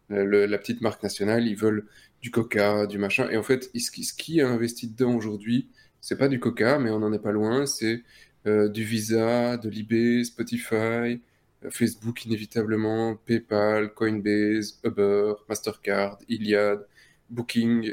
[0.10, 1.48] la petite marque nationale.
[1.48, 1.86] Ils veulent
[2.22, 3.30] du Coca, du machin.
[3.30, 5.68] Et en fait, ce qui, a investi dedans aujourd'hui,
[6.02, 7.66] c'est pas du Coca, mais on n'en est pas loin.
[7.66, 8.02] C'est
[8.48, 11.22] euh, du Visa, de l'eBay, Spotify,
[11.70, 16.86] Facebook inévitablement, PayPal, Coinbase, Uber, Mastercard, Iliad,
[17.30, 17.86] Booking,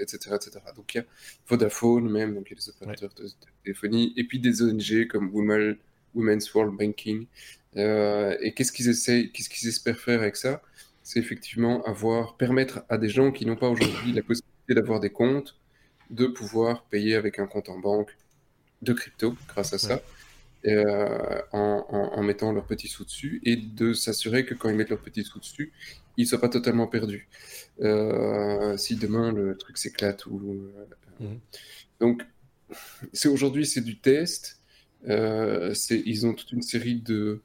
[0.00, 0.50] etc., euh, etc.
[0.76, 1.04] Donc il y a
[1.48, 3.28] Vodafone même, donc il y a des opérateurs de,
[3.64, 5.30] téléphonie, et puis des ONG comme
[6.14, 7.26] Women's World Banking.
[7.76, 10.62] Euh, et qu'est-ce qu'ils essayent, qu'est-ce qu'ils espèrent faire avec ça?
[11.02, 15.10] C'est effectivement avoir, permettre à des gens qui n'ont pas aujourd'hui la possibilité d'avoir des
[15.10, 15.56] comptes,
[16.10, 18.16] de pouvoir payer avec un compte en banque
[18.82, 20.00] de crypto grâce à ça.
[20.66, 25.00] Euh, en, mettant leurs petits sous dessus et de s'assurer que quand ils mettent leurs
[25.00, 25.72] petits sous dessus,
[26.18, 27.28] ils ne soient pas totalement perdus.
[27.80, 30.68] Euh, si demain le truc s'éclate ou.
[31.20, 31.40] Euh, mhm.
[31.98, 32.22] Donc,
[33.14, 34.60] c'est aujourd'hui c'est du test.
[35.06, 37.40] ils ont toute une série de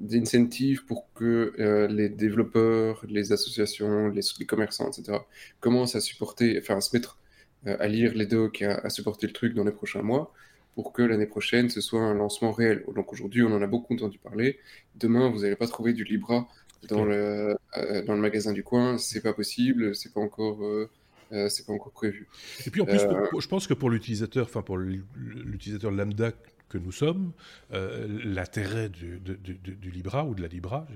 [0.00, 5.18] d'incentives pour que les développeurs, les associations, les, commerçants, etc.,
[5.60, 7.18] commencent à supporter, enfin à se mettre
[7.66, 10.32] à lire les docs et à supporter le truc dans les prochains mois
[10.76, 12.84] pour que l'année prochaine, ce soit un lancement réel.
[12.94, 14.58] Donc aujourd'hui, on en a beaucoup entendu parler.
[14.94, 16.46] Demain, vous n'allez pas trouver du Libra
[16.88, 18.98] dans le, euh, dans le magasin du coin.
[18.98, 20.62] C'est pas possible, c'est pas encore.
[20.62, 20.90] Euh,
[21.32, 22.28] euh, c'est pas encore prévu.
[22.66, 26.30] Et puis en plus, je pense que pour l'utilisateur, enfin pour l'utilisateur lambda
[26.68, 27.32] que nous sommes,
[27.70, 30.86] l'intérêt du, du, Libra ou de la Libra,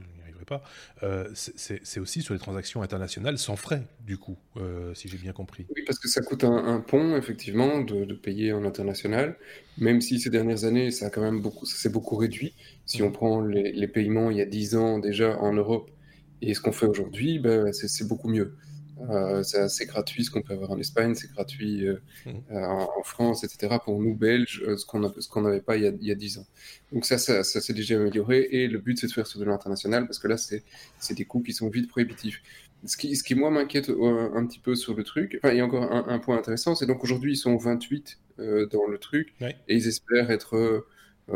[0.51, 0.63] pas,
[1.05, 5.33] euh, c'est aussi sur les transactions internationales sans frais, du coup, euh, si j'ai bien
[5.33, 5.67] compris.
[5.75, 9.37] Oui, parce que ça coûte un, pont, effectivement, de, payer en international,
[9.79, 12.55] même si ces dernières années, ça a quand même beaucoup, ça s'est beaucoup réduit.
[12.85, 15.91] Si on prend les, paiements il y a 10 ans déjà en Europe
[16.43, 18.57] et ce qu'on fait aujourd'hui, ben, c'est beaucoup mieux.
[19.09, 22.31] Euh, c'est gratuit ce qu'on peut avoir en Espagne, c'est gratuit euh, mmh.
[22.53, 23.77] euh, en, France, etc.
[23.83, 26.47] Pour nous, Belges, ce qu'on n'avait pas il y, a, il y, a, 10 ans.
[26.93, 28.49] Donc ça, ça, s'est déjà amélioré.
[28.51, 31.43] Et le but, c'est de faire sur de l'international, parce que là, c'est des coûts
[31.43, 32.43] qui sont vite prohibitifs.
[32.85, 35.61] Ce qui, ce qui moi, m'inquiète un petit peu sur le truc, enfin, il y
[35.61, 39.75] a encore un, point intéressant, c'est donc aujourd'hui, ils sont 28 dans le truc, et
[39.75, 40.87] ils espèrent être...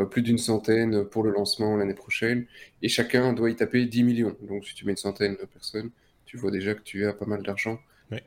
[0.09, 2.47] plus d'une centaine pour le lancement l'année prochaine,
[2.81, 4.35] et chacun doit y taper 10 millions.
[4.41, 5.91] Donc si tu mets une centaine de personnes,
[6.35, 7.79] tu vois déjà que tu as pas mal d'argent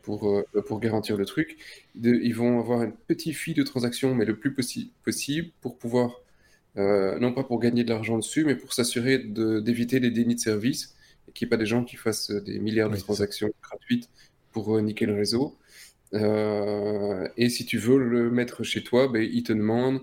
[0.03, 1.59] pour, euh, pour garantir le truc.
[1.94, 6.23] ils vont avoir une petite fille de transaction, mais le plus possible pour pouvoir,
[6.79, 10.40] euh, non pas pour gagner de l'argent dessus, mais pour s'assurer d'éviter les dénis de
[10.40, 10.97] service
[11.29, 14.09] et qu'il n'y ait pas des gens qui fassent des milliards de transactions gratuites
[14.53, 15.57] pour euh, niquer le réseau.
[16.14, 20.01] et si tu veux le mettre chez toi, ben, ils te demandent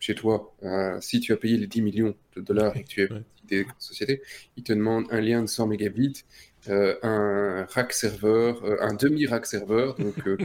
[0.00, 0.54] chez toi,
[1.00, 3.08] si tu as payé les 10 millions de dollars et que tu es
[3.48, 4.22] des sociétés,
[4.56, 6.24] ils te demandent un lien de 100 mégabits
[6.68, 9.94] euh, un rack serveur, euh, un demi-rack serveur.
[9.94, 10.36] Donc, euh,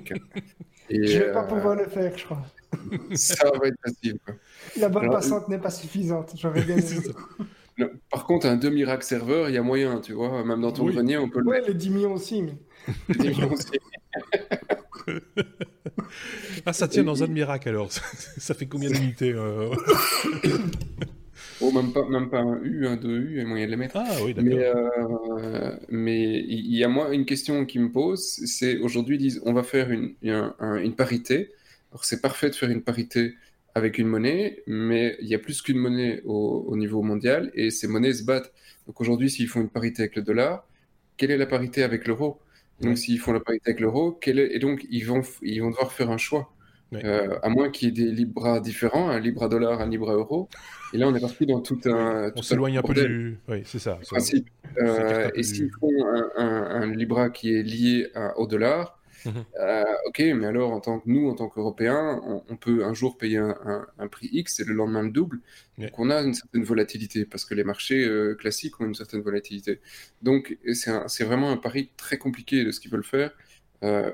[0.90, 2.46] et, je vais pas pouvoir le faire, je crois.
[3.16, 4.18] ça va être facile.
[4.80, 6.78] La bonne passante n'est pas suffisante, j'aurais bien
[8.12, 11.18] Par contre, un demi-rack serveur, il y a moyen, tu vois, même dans ton grenier,
[11.18, 11.48] on peut le.
[11.48, 12.44] Ouais, les 10 millions aussi.
[12.44, 12.54] Mais...
[13.10, 13.72] les 10 millions aussi.
[16.66, 17.92] ah, ça tient dans un demi-rack alors.
[17.92, 19.34] ça fait combien d'unités
[21.64, 23.78] Oh, même pas, même pas un U, un 2U, il y a moyen de les
[23.78, 23.96] mettre.
[23.98, 24.52] Ah oui, d'accord.
[25.90, 29.42] Mais, euh, il y a moi une question qui me pose, c'est aujourd'hui ils disent
[29.46, 31.52] on va faire une, une parité.
[31.92, 33.36] Alors c'est parfait de faire une parité
[33.76, 37.88] avec une monnaie, mais il y a plus qu'une monnaie au, niveau mondial et ces
[37.88, 38.52] monnaies se battent.
[38.88, 40.68] Donc aujourd'hui, s'ils font une parité avec le dollar,
[41.18, 42.40] quelle est la parité avec l'euro?
[42.82, 44.38] Donc s'ils font la parité avec l'euro, est...
[44.38, 46.53] et donc ils vont, ils vont devoir faire un choix.
[47.04, 50.50] Euh, à moins qu'il y ait des libras différents, un libra dollar, un libra euro.
[50.94, 52.32] Et là, on est parti dans tout un.
[52.36, 53.40] On s'éloigne un, peu du.
[53.48, 54.00] Oui, c'est ça.
[54.82, 55.92] Euh, et s'ils font
[56.38, 59.34] un, libra qui est lié au dollar, mhm.
[59.60, 63.18] euh, ok, mais alors en tant que nous, en tant qu'Européens, on, peut un jour
[63.18, 65.40] payer un, prix X et le lendemain le double.
[65.78, 68.08] Donc on a une certaine volatilité parce que les marchés
[68.40, 69.80] classiques ont une certaine volatilité.
[70.22, 73.32] Donc c'est vraiment un pari très compliqué de ce qu'ils veulent faire.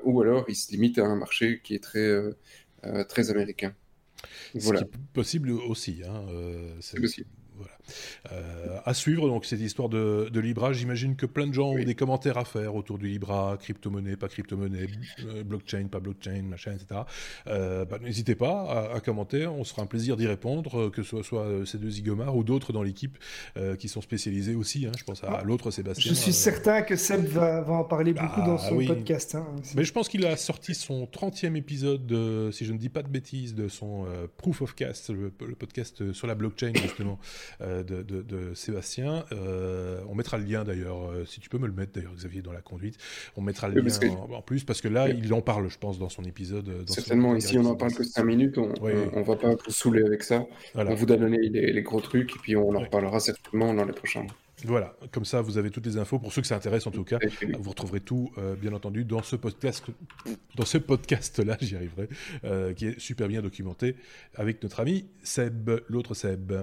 [0.03, 2.21] ou alors ils se limitent à un marché qui est très
[3.07, 3.73] très américain.
[4.55, 4.79] Voilà.
[4.79, 6.01] Ce qui est possible aussi.
[6.05, 7.29] Hein, euh, c'est possible.
[8.31, 10.73] Euh, à suivre donc cette histoire de, Libra.
[10.73, 14.27] J'imagine que plein de gens ont des commentaires à faire autour du Libra, crypto-monnaie, pas
[14.27, 14.87] crypto-monnaie,
[15.25, 17.01] euh, blockchain, pas blockchain, machin, etc.
[17.47, 21.47] Euh, bah, n'hésitez pas à, commenter, on sera un plaisir d'y répondre, que ce soit
[21.65, 23.17] ces deux zigomars ou d'autres dans l'équipe
[23.77, 24.85] qui sont spécialisés aussi.
[24.85, 24.91] Hein.
[24.97, 26.11] je pense à, l'autre Sébastien.
[26.11, 29.35] Je suis certain que Seb va, en parler beaucoup dans ah son podcast.
[29.35, 33.03] Hein, Mais je pense qu'il a sorti son 30e épisode, si je ne dis pas
[33.03, 34.05] de bêtises, de son
[34.37, 37.19] Proof of Cast, le, le podcast sur la blockchain justement.
[37.79, 39.25] Euh, de, Sébastien.
[39.31, 42.41] Euh, on mettra le lien d'ailleurs, euh, si tu peux me le mettre d'ailleurs, Xavier,
[42.41, 42.97] dans la conduite.
[43.35, 46.09] On mettra le lien en, plus parce que là, il en parle, je pense, dans
[46.09, 46.69] son épisode.
[46.87, 48.57] Certainement, ici, on n'en parle que 5 minutes.
[48.57, 50.45] On ne va pas vous saouler avec ça.
[50.75, 53.93] On vous donne les, les, gros trucs et puis on en reparlera certainement dans les
[53.93, 54.25] prochains.
[54.65, 56.19] Voilà, comme ça vous avez toutes les infos.
[56.19, 57.17] Pour ceux que ça intéresse en tout cas,
[57.57, 59.85] vous retrouverez tout, bien entendu, dans ce podcast,
[60.55, 62.09] dans ce podcast-là, j'y arriverai,
[62.75, 63.95] qui est super bien documenté
[64.35, 66.53] avec notre ami Seb, l'autre Seb.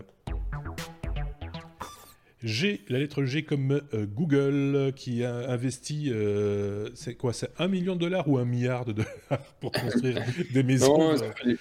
[2.46, 7.66] G, la lettre G comme euh, Google qui a investi, euh, c'est quoi, c'est un
[7.66, 10.22] million de dollars ou un milliard de dollars pour construire
[10.54, 11.54] des maisons non, euh,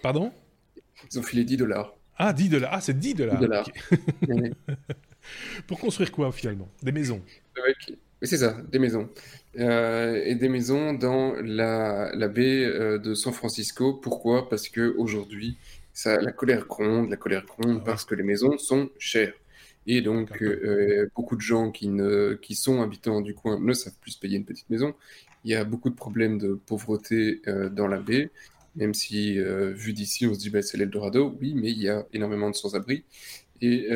[0.00, 0.32] Pardon
[1.12, 1.92] Ils ont filé 10 dollars.
[2.16, 2.70] Ah, 10 dollars.
[2.72, 3.40] Ah, c'est 10 dollars.
[5.66, 6.68] pour construire quoi finalement?
[6.84, 7.20] Des maisons
[7.56, 9.08] Oui, c'est ça, des maisons.
[9.54, 12.64] et des maisons dans la, la baie
[13.00, 13.94] de San Francisco.
[13.94, 14.48] Pourquoi?
[14.48, 15.58] Parce que aujourd'hui,
[16.04, 19.34] la colère gronde, la colère gronde ah parce que les maisons sont chères.
[19.90, 23.96] Et donc, euh, beaucoup de gens qui, ne, qui sont habitants du coin ne savent
[24.02, 24.94] plus payer une petite maison.
[25.44, 28.30] Il y a beaucoup de problèmes de pauvreté euh, dans la baie,
[28.76, 31.34] même si, euh, vu d'ici, on se dit bah, c'est l'Eldorado.
[31.40, 33.04] Oui, mais il y a énormément de sans-abri.
[33.62, 33.90] Et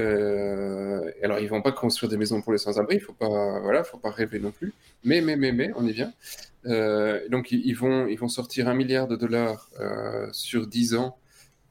[1.23, 3.99] alors, ils vont pas construire des maisons pour les sans-abri, il faut pas, voilà, faut
[3.99, 4.73] pas rêver non plus.
[5.05, 6.13] Mais, mais, mais, mais, on y vient.
[7.31, 9.71] donc, ils vont, ils vont sortir un milliard de dollars
[10.33, 11.17] sur 10 ans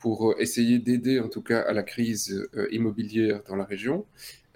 [0.02, 4.06] pour euh, essayer d'aider en tout cas à la crise euh, immobilière dans la région.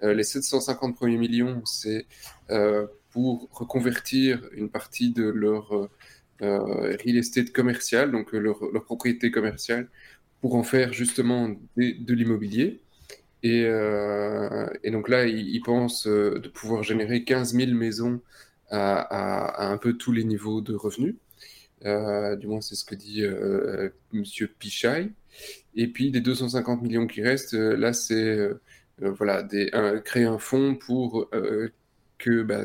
[0.02, 2.06] Euh, les 750 premiers millions, c'est
[3.10, 5.88] pour reconvertir une partie de leur
[6.40, 9.88] real estate commercial, donc leur, propriété commerciale,
[10.42, 12.82] pour en faire justement de l'immobilier.
[13.42, 13.64] Et,
[14.90, 18.20] donc là, ils, pensent de pouvoir générer 15 000 maisons
[18.68, 21.14] à, à, un peu tous les niveaux de revenus.
[21.82, 23.24] du moins, c'est ce que dit
[24.12, 25.10] Monsieur Pichai.
[25.74, 28.60] Et puis, des 250 millions qui restent, euh, là, c'est euh,
[29.02, 29.46] euh, voilà,
[30.04, 31.30] créer un fonds pour
[32.18, 32.62] que bah,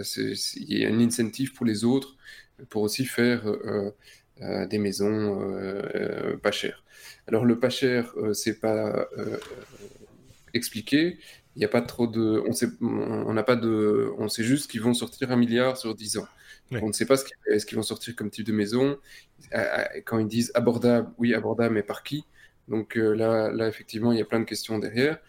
[0.56, 2.16] y ait un incentive pour les autres
[2.70, 3.44] pour aussi faire
[4.40, 5.82] des maisons
[6.42, 6.84] pas chères.
[7.28, 9.10] Alors le pas cher, c'est pas
[10.54, 11.18] expliqué.
[11.58, 14.72] Il n'y a pas trop de, on sait, on n'a pas de, on sait juste
[14.72, 16.28] qu'ils vont sortir un milliard sur 10 ans.
[16.72, 18.98] On ne sait pas ce qu'ils vont sortir comme type de maison.
[20.06, 22.24] Quand ils disent abordable, oui abordable, mais par qui?
[22.72, 25.20] Donc euh, là, là, effectivement, il y a plein de questions derrière.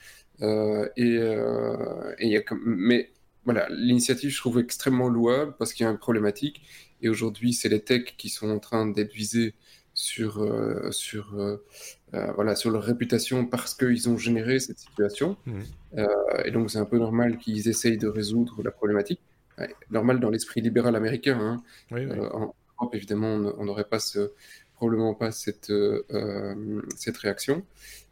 [0.41, 3.11] Euh, et, euh, et y a Mais
[3.45, 6.63] voilà, l'initiative, je trouve extrêmement louable parce qu'il y a une problématique.
[7.03, 9.55] Et aujourd'hui, c'est les techs qui sont en train d'être visés
[9.93, 10.49] sur,
[10.93, 11.37] sur,
[12.13, 15.37] voilà, sur leur réputation parce qu'ils ont généré cette situation.
[15.45, 15.61] Mmh.
[16.45, 19.21] et donc, c'est un peu normal qu'ils essayent de résoudre la problématique.
[19.91, 21.39] normal dans l'esprit libéral américain.
[21.41, 21.63] Hein.
[21.91, 24.31] en Europe, évidemment, on n'aurait pas ce,
[24.83, 27.65] probablement pas cette, euh, euh, cette réaction.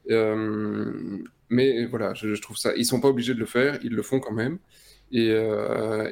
[0.08, 2.72] Euh, mais voilà, je, trouve ça.
[2.76, 4.58] Ils sont pas obligés de le faire, ils le font quand même.
[5.10, 5.34] Et,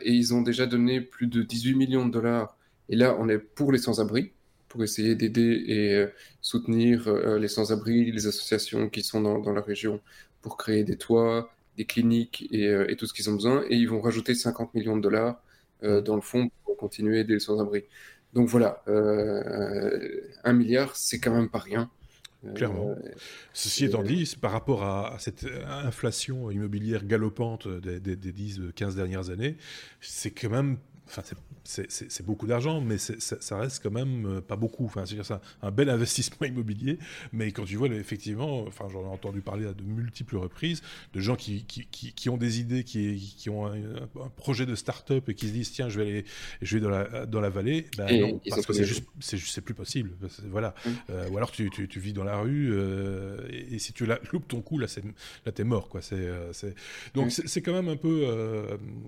[0.05, 2.57] ils ont déjà donné plus de 18 millions de dollars.
[2.89, 4.33] Et là, on est pour les sans-abri,
[4.67, 6.07] pour essayer d'aider et
[6.41, 10.01] soutenir les sans-abri, les associations qui sont dans, la région,
[10.43, 13.63] pour créer des toits, des cliniques et, tout ce qu'ils ont besoin.
[13.71, 15.41] Et ils vont rajouter 50 millions de dollars
[15.83, 17.85] dans le fond pour continuer à aider les sans-abri.
[18.39, 21.91] Donc voilà, euh, un milliard, c'est quand même pas rien.
[22.47, 22.95] Euh, Clairement.
[23.53, 29.31] Ceci étant dit, par rapport à, cette inflation immobilière galopante des, des, des 10-15 dernières
[29.31, 29.57] années,
[30.01, 30.77] c'est quand même
[31.09, 31.23] Enfin,
[31.65, 34.85] c'est beaucoup d'argent, mais ça reste quand même euh, pas beaucoup.
[34.85, 36.99] Enfin, c'est ça, un bel investissement immobilier,
[37.33, 40.83] mais quand tu vois effectivement, enfin, j'en ai entendu parler à de multiples reprises
[41.15, 45.29] de gens qui, qui, qui, ont des idées, qui, qui ont un, projet de start-up
[45.29, 46.25] et qui se disent tiens, je vais aller,
[46.63, 47.87] je vais dans la, dans la vallée.
[47.97, 50.13] Ben non, parce que c'est juste, c'est plus possible.
[50.51, 50.75] Voilà.
[50.85, 50.91] Mmh.
[51.11, 54.19] Euh, ou alors tu, tu, tu, vis dans la rue euh, et, si tu la,
[54.33, 54.87] loupes ton coup, là,
[55.47, 56.03] là, t'es mort, quoi.
[56.03, 56.29] C'est,
[57.15, 57.43] donc mmh.
[57.47, 58.27] c'est quand même un peu,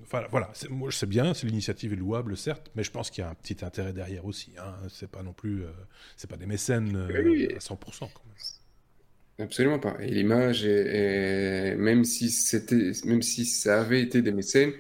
[0.02, 0.50] enfin, voilà.
[0.70, 3.34] Moi, je sais bien, c'est l'initiative louable, certes, mais je pense qu'il y a un
[3.34, 4.52] petit intérêt derrière aussi.
[4.58, 4.74] Hein.
[4.88, 5.70] C'est pas non plus, euh,
[6.16, 7.76] c'est pas des mécènes euh, à 100%.
[8.00, 9.46] Quand même.
[9.46, 9.96] Absolument pas.
[10.00, 14.72] Et l'image, est, même si c'était, même si ça avait été des mécènes,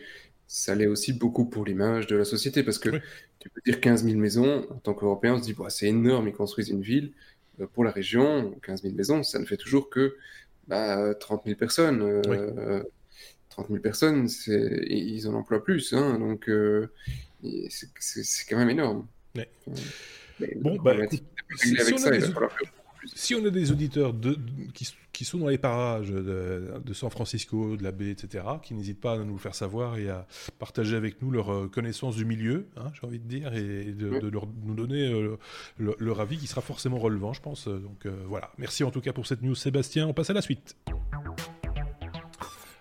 [0.46, 2.90] ça l'est aussi beaucoup pour l'image de la société, parce que
[3.38, 6.28] tu peux dire 15 000 maisons, en tant qu'Européen, on se dit, bah, c'est énorme,
[6.28, 7.12] ils construisent une ville.
[7.60, 10.16] Euh, pour la région, 15 000 maisons, ça ne fait toujours que
[10.68, 12.22] bah, 30 000 personnes.
[13.50, 16.50] 30 000 personnes, ils en emploient plus, hein, donc
[17.68, 19.06] c'est quand même énorme.
[20.56, 20.94] bon, bah,
[23.14, 24.36] si, on a des, auditeurs de,
[25.12, 29.14] qui, sont dans les parages de, San Francisco, de la baie, etc., qui n'hésitent pas
[29.14, 30.26] à nous le faire savoir et à
[30.58, 34.28] partager avec nous leur euh, connaissance du milieu, hein, j'ai envie de dire, et de,
[34.28, 35.36] leur, nous donner euh,
[35.78, 37.68] leur avis qui sera forcément relevant, je pense.
[37.68, 40.06] Donc euh, voilà, merci en tout cas pour cette news, Sébastien.
[40.06, 40.76] On passe à la suite.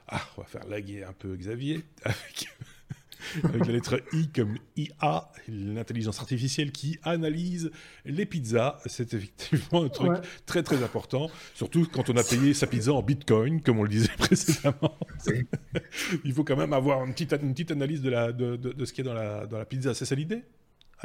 [0.10, 2.50] Ah, on va faire laguer un peu Xavier avec
[3.44, 7.72] avec la lettre I comme IA, l'intelligence artificielle qui analyse
[8.06, 8.80] les pizzas.
[8.86, 10.14] C'est effectivement un truc
[10.46, 13.90] très très important, surtout quand on a payé sa pizza en bitcoin, comme on le
[13.90, 14.98] disait précédemment.
[16.24, 18.86] Il faut quand même avoir une petite, une petite analyse de, la, de, de, de
[18.86, 19.94] ce qui est dans la, dans la pizza.
[19.94, 20.44] C'est ça l'idée?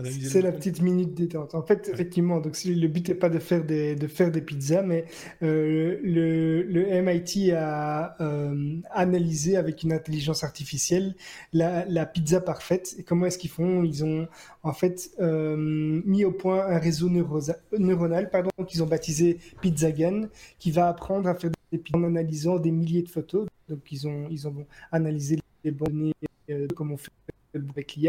[0.02, 1.54] C'est la petite minute détente.
[1.54, 4.83] En fait, effectivement, donc le but n'est pas de faire des, de faire des pizzas,
[4.83, 5.04] mais
[5.42, 11.14] euh, le, le, MIT a euh, analysé avec une intelligence artificielle
[11.52, 12.96] la, la pizza parfaite.
[12.98, 13.85] Et comment est-ce qu'ils font?
[13.85, 14.26] Ils ont
[14.64, 20.28] en fait euh, mis au point un réseau neuronal pardon, qu'ils ont baptisé PizzaGan,
[20.59, 23.46] qui va apprendre à faire des pizzas en analysant des milliers de photos.
[23.68, 26.12] Donc, ils ont, ils ont analysé les données,
[26.50, 27.11] euh, comment on fait
[27.54, 28.09] avec l'IA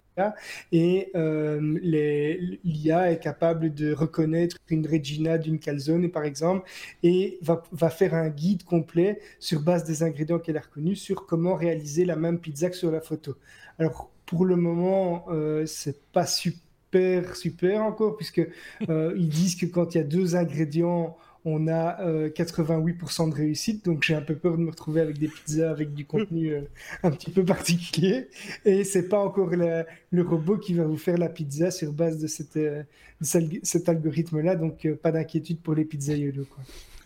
[0.71, 6.67] et euh, l'IA est capable de reconnaître une Regina d'une calzone, par exemple,
[7.04, 11.56] et va, faire un guide complet sur base des ingrédients qu'elle a reconnus sur comment
[11.56, 13.36] réaliser la même pizza que sur la photo.
[13.80, 18.41] Alors, pour le moment, euh, c'est pas super, super encore, puisque
[18.89, 23.36] euh, ils disent que quand il y a deux ingrédients, on a 88% euh, de
[23.36, 26.53] réussite, donc j'ai un peu peur de me retrouver avec des pizzas avec du contenu
[26.53, 26.62] euh,
[27.03, 28.29] un petit peu particulier.
[28.65, 32.27] Et c'est pas encore le robot qui va vous faire la pizza sur base de,
[32.27, 32.84] cette, euh,
[33.21, 36.47] cet algorithme-là, donc pas d'inquiétude pour les pizzaiolos.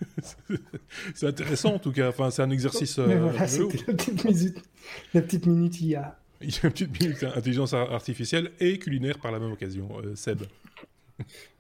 [1.14, 2.98] c'est intéressant en tout cas, enfin, c'est un exercice.
[2.98, 4.64] voilà, c'était la petite minute,
[5.14, 6.18] la petite minute IA.
[6.42, 10.44] Il y a une petite minute intelligence artificielle et culinaire par la même occasion, Seb.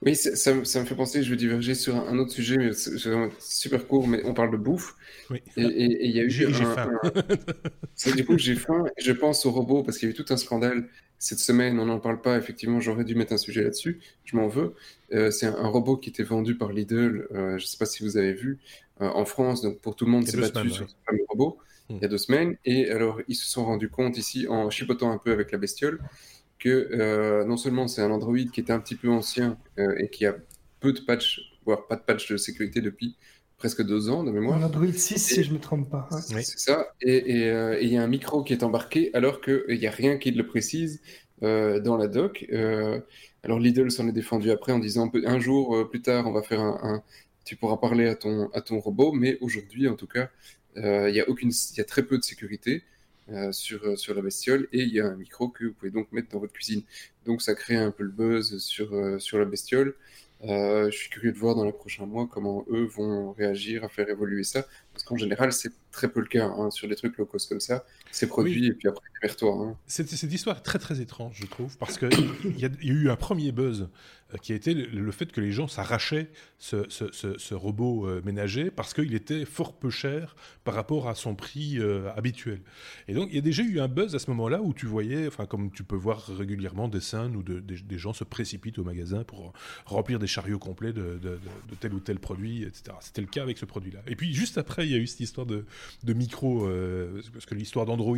[0.01, 2.97] Oui, ça, me fait penser, je vais diverger sur un, autre sujet, mais c'est
[3.39, 4.95] super court, mais on parle de bouffe.
[5.29, 5.41] Oui.
[5.57, 6.29] Et il y a eu.
[6.29, 6.91] J'ai faim.
[8.15, 10.33] du coup, j'ai faim et je pense aux robots parce qu'il y a eu tout
[10.33, 10.87] un scandale
[11.19, 11.79] cette semaine.
[11.79, 13.99] On n'en parle pas, effectivement, j'aurais dû mettre un sujet là-dessus.
[14.23, 14.73] Je m'en veux.
[15.13, 18.03] Euh, c'est un, robot qui était vendu par Lidl, euh, je ne sais pas si
[18.03, 18.59] vous avez vu,
[19.01, 19.61] euh, en France.
[19.61, 21.57] Donc, pour tout le monde, c'est battu sur ce fameux robot
[21.89, 21.95] hmm.
[21.95, 22.55] il y a deux semaines.
[22.65, 25.99] Et alors, ils se sont rendus compte ici, en chipotant un peu avec la bestiole,
[26.59, 30.09] que euh, non seulement c'est un Android qui était un petit peu ancien euh, et
[30.09, 30.35] qui a
[30.81, 33.15] peu de patch, voire pas de patch de sécurité depuis
[33.57, 34.61] presque deux ans de mémoire.
[34.61, 36.07] Un Android 6 si je ne me trompe pas.
[36.11, 36.93] C'est ça.
[37.05, 40.17] Euh, et il y a un micro qui est embarqué alors qu'il n'y a rien
[40.17, 41.01] qui le précise
[41.41, 42.45] dans la doc.
[43.43, 46.59] alors Lidl s'en est défendu après en disant un jour plus tard on va faire
[46.59, 47.01] un,
[47.45, 50.29] tu pourras parler à ton, à ton robot, mais aujourd'hui en tout cas
[50.75, 52.83] il y, a aucune, y a très peu de sécurité.
[53.31, 55.91] Euh, sur, euh, sur la bestiole et il y a un micro que vous pouvez
[55.91, 56.81] donc mettre dans votre cuisine.
[57.25, 59.93] Donc ça crée un peu le buzz sur, euh, sur la bestiole.
[60.41, 64.09] je suis curieux de voir dans les prochains mois comment eux vont réagir à faire
[64.09, 64.65] évoluer ça.
[65.09, 67.83] Qu'en général, c'est très peu le cas hein, sur des trucs low cost comme ça.
[68.11, 69.57] C'est produit et puis après, vers toi.
[69.59, 69.75] Hein.
[69.87, 72.09] Cette, histoire est très très étrange, je trouve, parce qu'il
[72.57, 73.89] y, y, a eu un premier buzz
[74.33, 78.69] euh, qui a été le, fait que les gens s'arrachaient ce, ce, robot euh, ménager
[78.69, 82.61] parce qu'il était fort peu cher par rapport à son prix euh, habituel.
[83.07, 85.27] Et donc, il y a déjà eu un buzz à ce moment-là où tu voyais,
[85.27, 89.23] enfin, comme tu peux voir régulièrement des scènes où des, gens se précipitent au magasin
[89.23, 89.51] pour
[89.85, 91.19] remplir des chariots complets de,
[91.79, 92.95] tel ou tel produit, etc.
[93.01, 93.99] C'était le cas avec ce produit-là.
[94.07, 95.65] Et puis, juste après, il y a eu cette histoire de,
[96.07, 96.67] micro,
[97.33, 98.17] parce que l'histoire d'Android,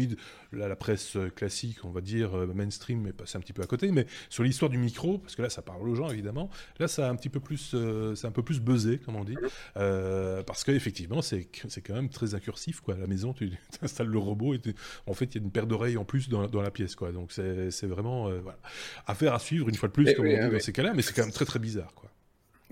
[0.52, 4.06] la presse classique, on va dire, mainstream, est passée un petit peu à côté, mais
[4.30, 6.50] sur l'histoire du micro, parce que là, ça parle aux gens évidemment.
[6.80, 9.24] Là, ça a un petit peu plus, euh, c'est un peu plus buzzé, comme on
[9.24, 9.38] dit,
[9.78, 12.96] euh, parce qu'effectivement, c'est c'est quand même très incursif, quoi.
[12.96, 14.62] À la maison, tu installes le robot et
[15.08, 17.12] en fait, il y a une paire d'oreilles en plus dans, dans, la pièce, quoi.
[17.12, 18.60] Donc c'est vraiment euh, voilà.
[19.08, 21.14] affaire à suivre une fois de plus, comme on dit dans ces cas-là, mais c'est
[21.14, 22.11] quand même très très bizarre, quoi.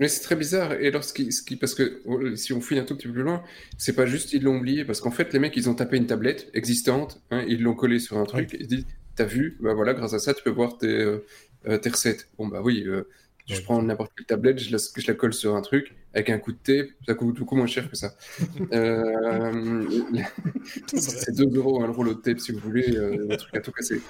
[0.00, 0.72] Mais c'est très bizarre.
[0.72, 3.22] Et ce qui, qui, parce que oh, si on fouille un tout petit peu plus
[3.22, 3.44] loin,
[3.78, 6.06] c'est pas juste ils l'ont oublié, parce qu'en fait, les mecs, ils ont tapé une
[6.06, 9.74] tablette existante, hein, ils l'ont collé sur un truc, et ils disent, t'as vu, bah
[9.74, 12.28] voilà, grâce à ça, tu peux voir tes, euh, tes recettes.
[12.38, 13.02] Bon, bah oui, euh,
[13.46, 16.38] je prends n'importe quelle tablette, je la, je la, colle sur un truc, avec un
[16.38, 18.14] coup de tape, ça coûte beaucoup moins cher que ça.
[18.72, 19.84] euh,
[20.94, 23.72] c'est 2 euros un rouleau de tape si vous voulez, euh, un truc à tout
[23.72, 24.00] casser.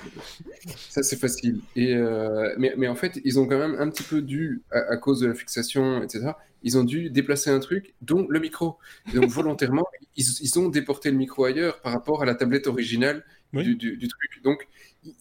[0.89, 1.61] Ça, c'est facile.
[1.77, 4.97] Et, euh, mais, mais, en fait, ils ont quand même un petit peu dû, à,
[4.97, 6.33] cause de la fixation, etc.,
[6.63, 8.77] ils ont dû déplacer un truc, dont le micro.
[9.15, 9.87] donc, volontairement,
[10.17, 13.97] ils, ils, ont déporté le micro ailleurs par rapport à la tablette originale du, du,
[13.97, 14.43] du, truc.
[14.45, 14.69] Donc,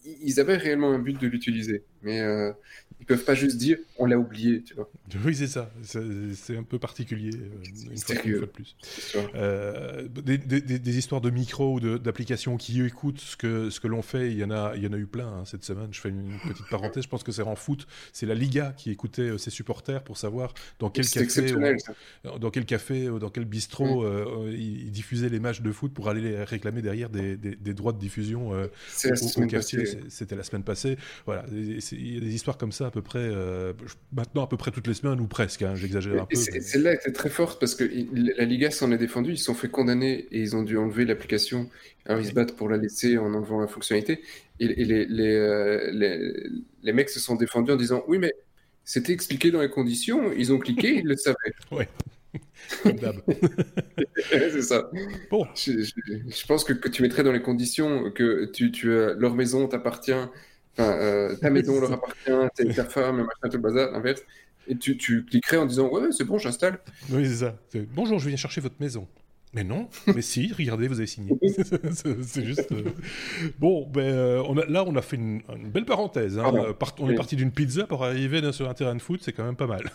[0.04, 1.84] ils avaient réellement un but de l'utiliser.
[2.02, 2.52] Mais euh,
[3.00, 4.90] ils peuvent pas juste dire on l'a oublié, tu vois.
[5.24, 5.70] Oui, c'est ça.
[5.82, 8.76] C'est un peu particulier, euh, une, fois, de plus.
[9.34, 13.88] Euh, des, des, des, histoires de micro ou d'applications qui écoutent ce que, ce que
[13.88, 15.88] l'on fait, il y, en a, il y en a eu plein hein, cette semaine.
[15.92, 17.04] Je fais une, petite parenthèse.
[17.04, 17.86] Je pense que c'est en foot.
[18.12, 22.50] C'est la Liga qui écoutait euh, ses supporters pour savoir dans quel café, ou, dans
[22.50, 24.52] quel café ou dans quel bistrot mm.
[24.52, 27.36] ils, diffusaient les matchs de foot pour aller les réclamer derrière des,
[27.74, 28.66] droits de diffusion au,
[30.08, 30.96] C'était la semaine passée.
[31.26, 33.72] Voilà, il y a des histoires comme ça à peu près, euh,
[34.12, 36.36] maintenant à peu près toutes les semaines ou presque, hein, j'exagère un peu.
[36.36, 39.68] Celle-là était très forte parce que la Liga s'en est défendue, ils se sont fait
[39.68, 41.68] condamner et ils ont dû enlever l'application.
[42.06, 44.22] Alors ils se battent pour la laisser en enlevant la fonctionnalité.
[44.58, 46.32] Et, les, euh, les,
[46.82, 48.34] les, mecs se sont défendus en disant Oui, mais
[48.84, 51.36] c'était expliqué dans les conditions, ils ont cliqué, ils le savaient.
[51.70, 51.88] Ouais.
[54.30, 54.90] c'est ça.
[55.30, 55.46] Bon.
[55.54, 60.12] Je, pense que, que, tu mettrais dans les conditions que tu, tu leur maison t'appartient,
[60.78, 64.22] euh, ta maison leur appartient, ta femme, machin, tout le bazar, l'inverse.
[64.68, 66.78] Et tu, tu, cliquerais en disant Ouais, c'est bon, j'installe.
[67.10, 67.56] Oui, c'est ça.
[67.94, 69.06] Bonjour, je viens chercher votre maison.
[69.52, 71.32] Mais non, mais si, regardez, vous avez signé.
[72.22, 72.70] c'est juste.
[72.70, 72.84] Euh,
[73.58, 75.42] bon, ben, euh, on a, là, on a fait une,
[75.72, 76.38] belle parenthèse.
[76.38, 76.52] Hein.
[76.98, 79.56] on est parti d'une pizza pour arriver sur un terrain de foot, c'est quand même
[79.56, 79.90] pas mal.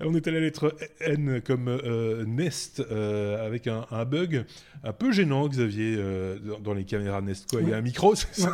[0.00, 4.44] On est à la lettre N comme euh, Nest euh, avec un, bug
[4.84, 7.50] un peu gênant, Xavier, euh, dans, les caméras Nest.
[7.50, 7.62] Quoi.
[7.62, 8.52] Il y a un micro, ça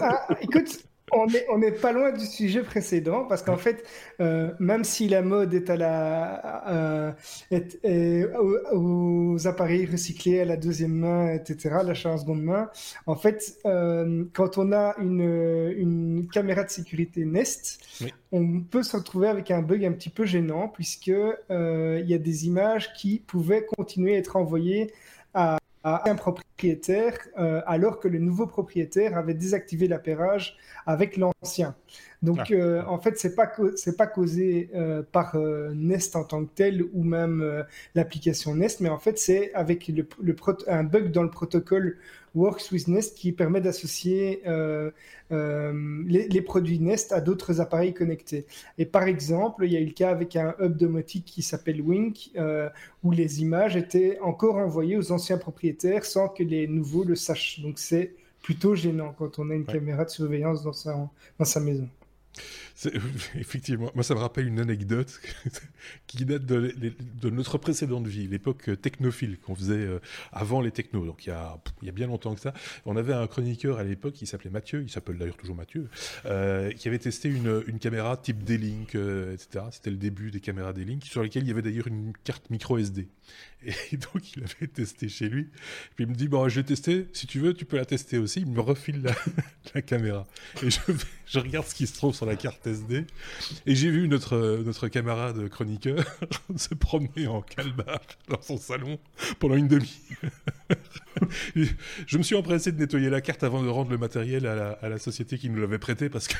[0.00, 3.84] ah, Écoute, on n'est pas loin du sujet précédent parce qu'en fait,
[4.20, 7.16] euh, même si la mode est à la,
[7.50, 8.26] est,
[8.72, 12.70] aux, appareils recyclés à la deuxième main, etc., l'achat en seconde main,
[13.06, 17.80] en fait, euh, quand on a une, une, caméra de sécurité Nest,
[18.32, 22.14] on peut se retrouver avec un bug un petit peu gênant puisque euh, il y
[22.14, 24.92] a des images qui pouvaient continuer à être envoyées
[25.84, 26.48] à un propriétaire
[27.38, 30.56] euh, alors que le nouveau propriétaire avait désactivé l'appairage
[30.86, 31.74] avec l'ancien.
[32.22, 32.52] Donc ah.
[32.52, 35.36] euh, en fait c'est pas c'est pas causé euh, par
[35.74, 37.64] Nest en tant que tel ou même
[37.94, 40.06] l'application Nest, mais en fait c'est avec le,
[40.66, 41.98] un bug dans le protocole
[42.38, 44.90] Works with Nest qui permet d'associer euh,
[45.32, 48.46] euh, les, produits Nest à d'autres appareils connectés.
[48.78, 51.80] Et par exemple, il y a eu le cas avec un hub domotique qui s'appelle
[51.80, 52.68] Wink, euh,
[53.02, 57.60] où les images étaient encore envoyées aux anciens propriétaires sans que les nouveaux le sachent.
[57.60, 61.60] Donc c'est plutôt gênant quand on a une caméra de surveillance dans sa, dans sa
[61.60, 61.88] maison.
[63.34, 65.20] Effectivement, moi ça me rappelle une anecdote
[66.06, 69.98] qui date de, notre précédente vie, l'époque technophile qu'on faisait euh,
[70.32, 72.54] avant les technos, donc il y, a, il y a bien longtemps que ça.
[72.86, 75.88] On avait un chroniqueur à l'époque qui s'appelait Mathieu, il s'appelle d'ailleurs toujours Mathieu,
[76.26, 79.66] euh, qui avait testé une, caméra type D-Link, euh, etc.
[79.72, 82.78] C'était le début des caméras D-Link, sur lesquelles il y avait d'ailleurs une carte micro
[82.78, 83.08] SD.
[83.64, 85.48] Et donc, il avait testé chez lui.
[85.96, 87.08] Puis il me dit, bon, je vais tester.
[87.12, 88.40] Si tu veux, tu peux la tester aussi.
[88.40, 89.02] Il me refile
[89.74, 90.26] la, caméra.
[90.62, 90.68] Et
[91.26, 93.04] je, regarde ce qui se trouve sur la carte SD.
[93.66, 96.04] Et j'ai vu notre, notre camarade chroniqueur
[96.56, 98.98] se promener en calbar dans son salon
[99.38, 100.30] pendant une demi-heure.
[102.06, 104.98] je me suis empressé de nettoyer la carte avant de rendre le matériel à la,
[104.98, 106.34] société qui nous l'avait prêté parce que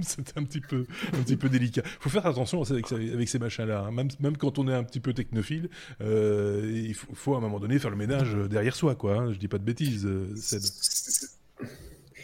[0.00, 1.82] c'était un petit peu, un petit peu délicat.
[1.84, 2.86] Il faut faire attention avec,
[3.28, 3.86] ces machins-là.
[3.86, 3.90] Hein.
[3.92, 5.68] Même, même, quand on est un petit peu technophile,
[6.00, 8.94] euh, il faut, à un moment donné faire le ménage derrière soi.
[8.94, 9.32] Quoi, hein.
[9.32, 10.28] Je dis pas de bêtises, euh,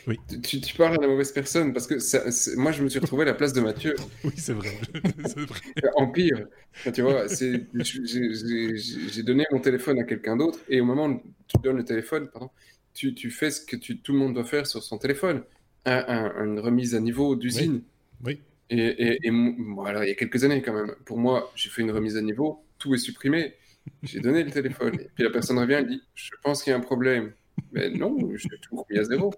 [0.07, 0.19] Oui.
[0.43, 3.35] Tu, parles à la mauvaise personne parce que moi je me suis retrouvé à la
[3.35, 3.95] place de Mathieu.
[4.25, 4.71] oui, c'est vrai.
[5.97, 6.47] Empire.
[6.95, 11.77] Tu vois, j'ai donné mon téléphone à quelqu'un d'autre et au moment où tu donnes
[11.77, 12.51] le téléphone, pardon,
[12.95, 15.43] tu, tu, fais ce que tu, tout le monde doit faire sur son téléphone.
[15.85, 17.83] une remise à niveau d'usine.
[18.25, 18.41] Oui.
[18.71, 19.31] Et, et, et
[19.75, 20.95] voilà, il y a quelques années quand même.
[21.05, 23.55] Pour moi, j'ai fait une remise à niveau, tout est supprimé.
[24.03, 24.95] J'ai donné le téléphone.
[24.95, 27.33] Et puis la personne revient et dit Je pense qu'il y a un problème.
[27.73, 29.35] Mais non, je l'ai tout remis à zéro.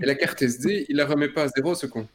[0.00, 2.06] Et la carte SD, il la remet pas à zéro, ce con.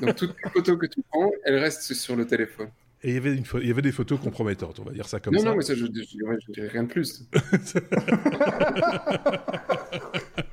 [0.00, 2.68] Donc toutes les photos que tu prends, elles restent sur le téléphone.
[3.02, 5.20] Et il y, avait une il y avait des photos compromettantes, on va dire ça
[5.20, 5.44] comme ça.
[5.44, 7.28] Non, non, mais ça, je, je dirais rien de plus.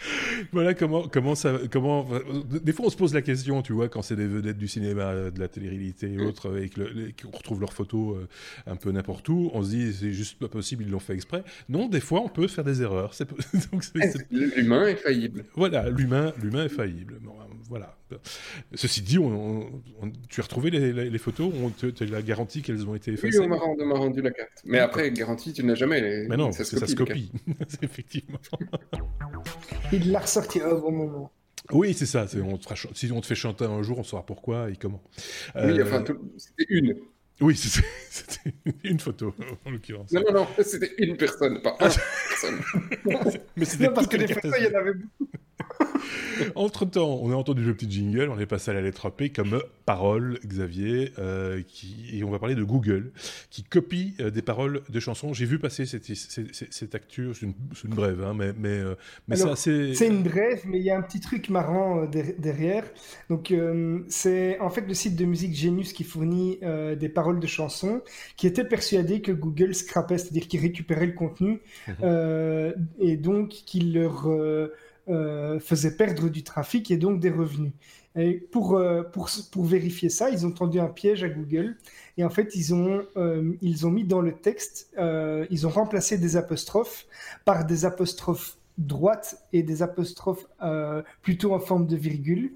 [0.52, 1.58] voilà comment, comment ça.
[1.70, 2.08] Comment...
[2.62, 5.30] Des fois, on se pose la question, tu vois, quand c'est des vedettes du cinéma,
[5.30, 8.26] de la télé-réalité et autres, et qu'on retrouve leurs photos euh,
[8.66, 11.42] un peu n'importe où, on se dit, c'est juste pas possible, ils l'ont fait exprès.
[11.68, 13.12] Non, des fois, on peut faire des erreurs.
[14.30, 15.44] L'humain est faillible.
[15.54, 16.32] Voilà, l'humain
[16.64, 17.18] est faillible.
[17.68, 17.96] Voilà.
[18.74, 19.18] Ceci dit,
[20.28, 23.86] tu as retrouvé les, photos Tu as la garantie qu'elles ont été effacées Oui, on
[23.86, 24.62] m'a rendu, la carte.
[24.64, 26.26] Mais après, garantie, tu n'as jamais.
[26.28, 26.80] Mais non, ça se copie.
[26.80, 27.30] Ça se copie.
[27.82, 28.38] Effectivement.
[29.92, 31.32] Il l'a ressorti au bon moment.
[31.72, 32.26] Oui, c'est ça.
[32.42, 32.58] On
[32.94, 35.02] si on te fait chanter un jour, on saura pourquoi et comment.
[35.56, 36.94] Oui, enfin, euh, c'était une.
[37.40, 37.56] Oui,
[38.10, 38.54] c'était
[38.84, 40.10] une photo, en l'occurrence.
[40.12, 43.40] Non, non, non, c'était une personne, pas une personne.
[43.56, 45.30] Mais c'était parce que les photos, il y en avait beaucoup.
[46.54, 49.60] Entre-temps, on a entendu le petit jingle, on est passé à la lettre P comme
[49.84, 53.12] parole, Xavier, euh, qui, et on va parler de Google,
[53.50, 55.32] qui copie euh, des paroles de chansons.
[55.32, 57.54] J'ai vu passer cette, cette, cette actu, c'est une,
[57.84, 58.94] une, brève, hein, mais, mais, euh,
[59.26, 62.06] mais c'est C'est une brève, mais il y a un petit truc marrant
[62.38, 62.84] derrière.
[63.30, 63.52] Donc,
[64.08, 66.58] c'est en fait le site de musique Genius qui fournit
[66.98, 68.02] des paroles de chansons,
[68.36, 72.74] qui était persuadé que Google scrapait, c'est-à-dire qu'il récupérait le contenu, mhm.
[73.00, 74.28] et donc qu'il leur
[75.10, 77.72] euh, faisait perdre du trafic et donc des revenus.
[78.14, 81.78] Et pour, euh, pour, pour, vérifier ça, ils ont tendu un piège à Google
[82.18, 86.18] et en fait, ils ont, euh, ils ont mis dans le texte, ils ont remplacé
[86.18, 87.06] des apostrophes
[87.46, 90.46] par des apostrophes droites et des apostrophes
[91.22, 92.52] plutôt en forme de virgule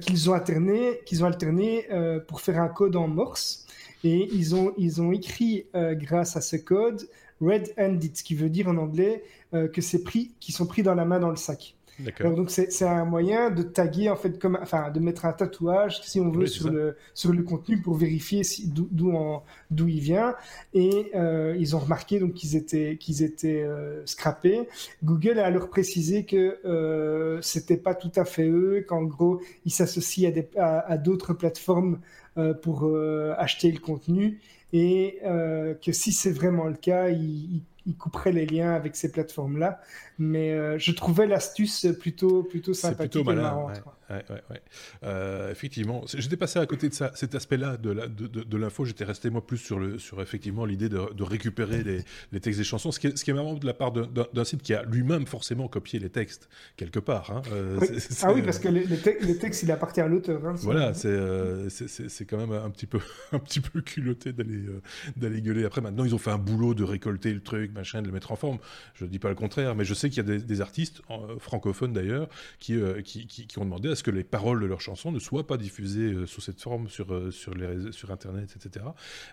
[0.00, 1.86] qu'ils ont alterné, qu'ils ont alterné
[2.26, 3.66] pour faire un code en morse.
[4.02, 7.08] Et ils ont, ils ont écrit grâce à ce code
[7.40, 9.22] red-handed, ce qui veut dire en anglais
[9.52, 11.75] que c'est pris, qui sont pris dans la main dans le sac
[12.20, 16.20] donc c'est un moyen de taguer en fait comme enfin de mettre un tatouage si
[16.20, 18.88] on veut sur le sur le contenu pour vérifier si, d'où
[19.70, 20.34] d'où il vient.
[20.74, 24.68] Et euh, ils ont remarqué donc qu'ils étaient qu'ils étaient euh, scrappés.
[25.04, 29.72] Google a alors précisé que euh, c'était pas tout à fait eux qu'en gros ils
[29.72, 32.00] s'associent à à, d'autres plateformes
[32.36, 32.90] euh, pour
[33.38, 34.40] acheter le contenu.
[34.72, 39.80] Et que si c'est vraiment le cas ils il couperait les liens avec ces plateformes-là.
[40.18, 43.74] Mais euh, je trouvais l'astuce plutôt, plutôt sympathique plutôt malin, Ouais,
[44.10, 44.62] ouais,
[45.04, 47.90] euh, effectivement, j'étais passé à côté de ça, cet aspect-là de
[48.56, 48.82] l'info.
[48.82, 52.58] De, J'étais resté moi plus sur, le, sur effectivement l'idée de, récupérer les, les, textes
[52.58, 52.92] des chansons.
[52.92, 55.26] Ce qui est, ce qui est marrant de la part d'un site qui a lui-même
[55.26, 57.30] forcément copié les textes quelque part.
[57.30, 57.42] Hein.
[57.52, 57.80] Euh,
[58.22, 60.44] ah oui, parce que les, les, textes, il appartient à l'auteur.
[60.46, 63.00] Hein, voilà, c'est quand même un petit peu,
[63.32, 65.64] un petit peu culotté d'aller gueuler.
[65.64, 68.32] Après, maintenant, ils ont fait un boulot de récolter le truc, machin, de le mettre
[68.32, 68.58] en forme.
[68.94, 71.38] Je ne dis pas le contraire, mais je sais qu'il y a des, artistes, euh,
[71.38, 72.28] francophones d'ailleurs,
[72.70, 75.18] euh, qui, qui, qui, ont demandé à ce que les paroles de leurs chansons ne
[75.18, 78.86] soient pas diffusées euh, sous cette forme sur, sur, les, sur Internet, etc.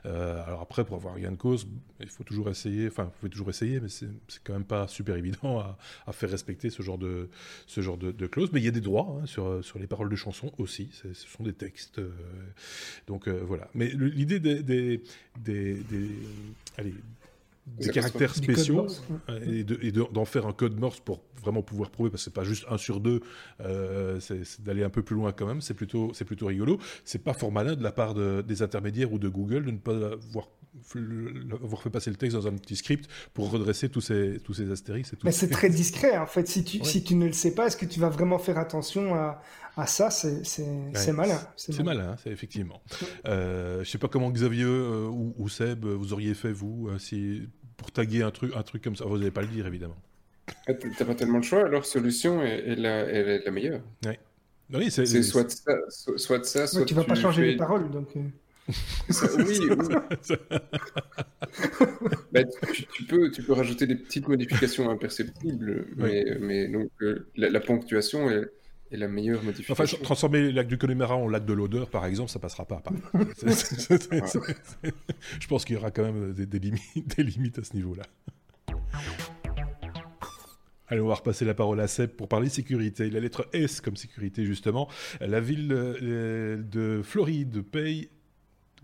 [0.04, 1.68] alors après, pour avoir rien de cause,
[2.00, 4.08] il faut toujours essayer, enfin, vous pouvez toujours essayer, mais c'est
[4.44, 7.30] quand même pas super évident à, à, faire respecter ce genre de,
[7.68, 8.50] ce genre de, de clause.
[8.54, 11.14] Mais il y a des droits hein, sur, sur les paroles de chansons aussi, ce
[11.14, 12.02] sont des textes.
[13.08, 13.70] donc voilà.
[13.76, 15.04] Mais l'idée des, des,
[15.40, 16.10] des, des
[16.78, 16.94] allez,
[17.68, 18.88] des caractères spéciaux
[19.46, 22.66] et d'en faire un code Morse pour vraiment pouvoir prouver, parce que c'est pas juste
[22.70, 23.22] un sur deux,
[23.62, 26.80] euh, c'est d'aller un peu plus loin quand même, c'est plutôt, c'est plutôt rigolo.
[27.06, 29.94] C'est pas fort malin de la part des intermédiaires ou de Google de ne pas
[29.94, 30.50] avoir,
[31.62, 34.72] avoir, fait passer le texte dans un petit script pour redresser tous ces, tous ces
[34.72, 35.14] astérix.
[35.24, 36.48] Mais c'est très discret en fait.
[36.48, 39.16] Si tu, si tu ne le sais pas, est-ce que tu vas vraiment faire attention
[39.16, 39.42] à,
[39.78, 40.10] à ça?
[40.10, 41.40] C'est malin.
[41.56, 42.82] C'est malin, c'est effectivement.
[43.28, 46.98] Euh, je sais pas comment Xavier euh, ou, ou, Seb, vous auriez fait vous euh,
[46.98, 49.06] si pour taguer un truc, un truc comme ça.
[49.06, 49.98] Vous n'allez pas le dire évidemment.
[50.66, 53.82] T'as pas tellement le choix, leur solution est, la, la, meilleure.
[54.06, 54.20] Ouais.
[54.74, 55.74] Oui, c'est soit ça,
[56.18, 58.16] soit ça, soit tu vas pas changer les paroles, donc.
[58.16, 58.22] Euh.
[59.40, 59.68] oui, oui.
[62.32, 62.44] bah,
[62.94, 68.30] tu, peux, tu peux rajouter des petites modifications imperceptibles, mais, mais donc euh, la, ponctuation
[68.30, 68.46] est,
[68.92, 69.84] est, la meilleure modification.
[69.84, 72.82] Enfin, transformer le lac du Connemara en lac de l'odeur, par exemple, ça passera pas.
[75.40, 76.84] Je pense qu'il y aura quand même des, des, limites,
[77.18, 78.04] des limites à ce niveau-là.
[80.94, 83.10] Allez, on va repasser la parole à Seb pour parler sécurité.
[83.10, 84.88] La lettre S comme sécurité, justement.
[85.20, 88.10] La ville euh, de Floride paye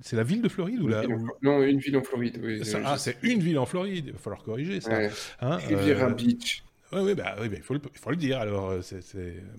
[0.01, 1.03] c'est la ville de Floride ou la
[1.43, 2.39] Non, une ville en Floride.
[2.41, 4.05] Oui, ah, c'est une ville en Floride.
[4.07, 4.91] Il va falloir corriger ça.
[4.91, 5.11] Ouais.
[5.41, 6.63] Hein, Riviera euh, Beach.
[6.91, 8.39] Oui, oui, bah, oui bah, il, faut le, il, faut le, dire.
[8.39, 9.03] Alors, euh, c'est,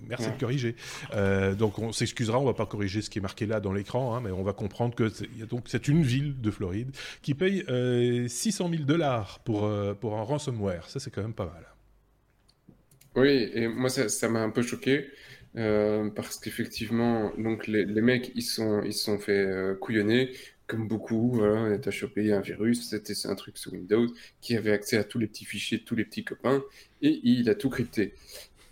[0.05, 0.75] merci de corriger.
[1.13, 4.15] Euh, donc, on s'excusera, on va pas corriger ce qui est marqué là dans l'écran,
[4.15, 7.63] hein, mais on va comprendre que c'est, donc c'est une ville de Floride qui paye
[7.69, 10.89] euh, 600 000 dollars pour, pour un ransomware.
[10.89, 11.70] Ça, c'est quand même pas mal.
[13.15, 15.07] Oui, et moi, ça m'a un peu choqué.
[15.57, 20.31] Euh, parce qu'effectivement, donc les, mecs, ils sont, ils sont fait euh, couillonner,
[20.67, 21.31] comme beaucoup.
[21.33, 24.07] Voilà, t'as chopé un virus, c'était un truc sous Windows,
[24.39, 26.63] qui avait accès à tous les petits fichiers tous les petits copains,
[27.01, 28.13] et il a tout crypté.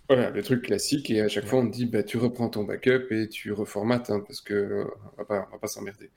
[0.10, 2.64] Voilà, le truc classique, et à chaque fois on te dit, bah, tu reprends ton
[2.64, 6.12] backup et tu reformates, hein, parce que euh, on va pas, on va pas s'emmerder.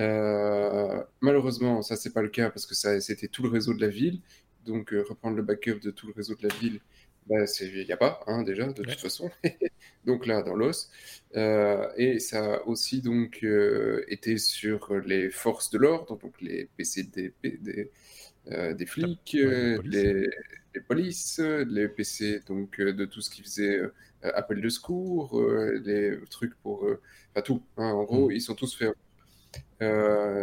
[0.00, 3.80] Euh, malheureusement, ça c'est pas le cas parce que ça c'était tout le réseau de
[3.82, 4.20] la ville.
[4.66, 6.80] Donc reprendre le backup de tout le réseau de la ville,
[7.26, 9.30] bah, il n'y a pas, hein, déjà, de toute façon.
[10.04, 10.90] donc là, dans l'os.
[11.36, 16.68] Euh, et ça a aussi donc euh, été sur les forces de l'ordre, donc les
[16.76, 17.90] PC des, des,
[18.50, 19.78] euh, des flics, les,
[20.74, 23.80] les, polices, les PC donc de tout ce qui faisait
[24.22, 25.40] appel de secours,
[25.84, 26.84] les trucs pour,
[27.32, 27.62] enfin tout.
[27.76, 28.32] Hein, en gros, mm.
[28.32, 28.92] ils sont tous faits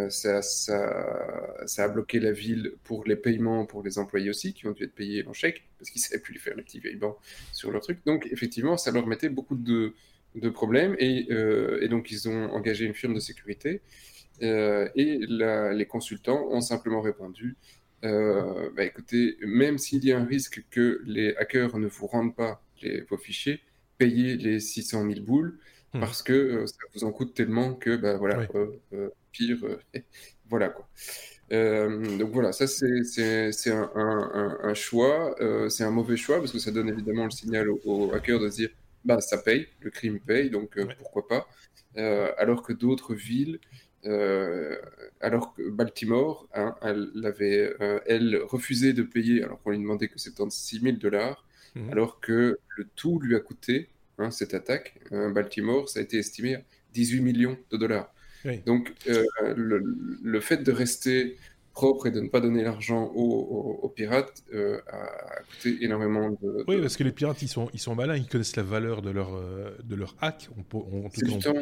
[0.10, 4.72] ça, ça, a bloqué la ville pour les paiements pour les employés aussi, qui ont
[4.72, 7.18] dû être payés en chèque, parce qu'ils savaient plus les faire les petits paiements
[7.52, 8.00] sur leur truc.
[8.06, 9.94] Donc, effectivement, ça leur mettait beaucoup de,
[10.54, 11.28] problèmes, et,
[11.82, 13.82] et, donc ils ont engagé une firme de sécurité.
[14.42, 17.58] et les consultants ont simplement répondu
[18.04, 22.36] euh, bah écoutez, même s'il y a un risque que les hackers ne vous rendent
[22.36, 22.62] pas
[23.10, 23.62] vos fichiers,
[23.98, 25.60] payez les 600 000 boules
[25.94, 26.00] hmm.
[26.00, 28.48] parce que euh, ça vous en coûte tellement que, bah, voilà,
[28.94, 29.58] euh, pire,
[30.50, 30.88] voilà quoi.
[31.50, 35.36] donc voilà, ça c'est un, un, un, choix,
[35.70, 38.56] c'est un mauvais choix parce que ça donne évidemment le signal aux, hackers de se
[38.56, 38.70] dire
[39.06, 41.48] bah ça paye, le crime paye, donc pourquoi pas.
[42.38, 43.60] alors que d'autres villes
[44.08, 44.78] euh,
[45.20, 50.08] alors que Baltimore, hein, elle avait, euh, elle, refusé de payer, alors qu'on lui demandait
[50.08, 51.90] que 76 000 dollars, mhm.
[51.92, 56.18] alors que le tout lui a coûté, hein, cette attaque, hein, Baltimore, ça a été
[56.18, 56.62] estimé à
[56.94, 58.14] 18 millions de dollars.
[58.66, 59.26] Donc, euh,
[59.58, 59.84] le,
[60.24, 61.36] le, fait de rester
[61.78, 66.82] propre et de ne pas donner l'argent aux, pirates euh, a coûté énormément de, Oui,
[66.82, 69.36] parce que les pirates, ils sont, ils sont malins, ils connaissent la valeur de leur,
[69.36, 70.50] euh, de leur hack.
[71.14, 71.54] c'est du temps.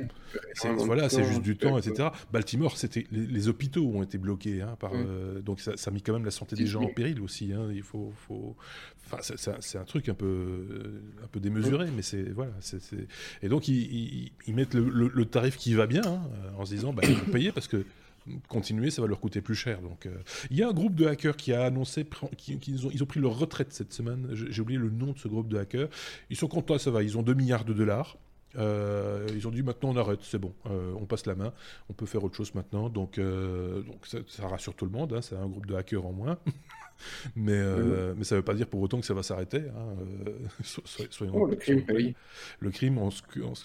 [0.86, 2.10] Voilà, c'est juste du temps, etc.
[2.32, 6.02] Baltimore, c'était les, hôpitaux ont été bloqués, hein, par, euh, donc ça, ça, a mis
[6.02, 7.52] quand même la santé des gens en péril aussi.
[7.52, 8.56] Hein, il faut, faut...
[9.06, 9.18] Enfin,
[9.60, 10.66] c'est un truc un peu,
[11.24, 12.80] un peu démesuré, mais c'est voilà, c'est
[13.44, 16.22] et donc ils, ils, mettent le, le, tarif qui va bien hein,
[16.58, 17.86] en se disant, bah, il faut payer parce que
[18.48, 19.82] continuer, ça va leur coûter plus cher.
[19.82, 20.18] Donc, euh,
[20.50, 22.06] il y a un groupe de hackers qui a annoncé
[22.38, 24.30] qu'ils ont, pris leur retraite cette semaine.
[24.34, 25.90] J'ai oublié le nom de ce groupe de hackers.
[26.30, 27.04] Ils sont contents, ça va.
[27.04, 28.18] Ils ont 2 milliards de dollars.
[28.58, 31.52] Euh, ils ont dit maintenant on arrête, c'est bon, euh, on passe la main,
[31.90, 32.88] on peut faire autre chose maintenant.
[32.88, 35.14] Donc, donc ça, rassure tout le monde.
[35.14, 36.38] Hein, c'est un groupe de hackers en moins.
[37.36, 39.64] mais, euh, mais ça ne veut pas dire pour autant que ça va s'arrêter.
[39.76, 39.96] Hein.
[40.28, 40.48] Euh,
[41.10, 42.16] soyons oh, le crime paye.
[42.60, 43.10] Le crime, en,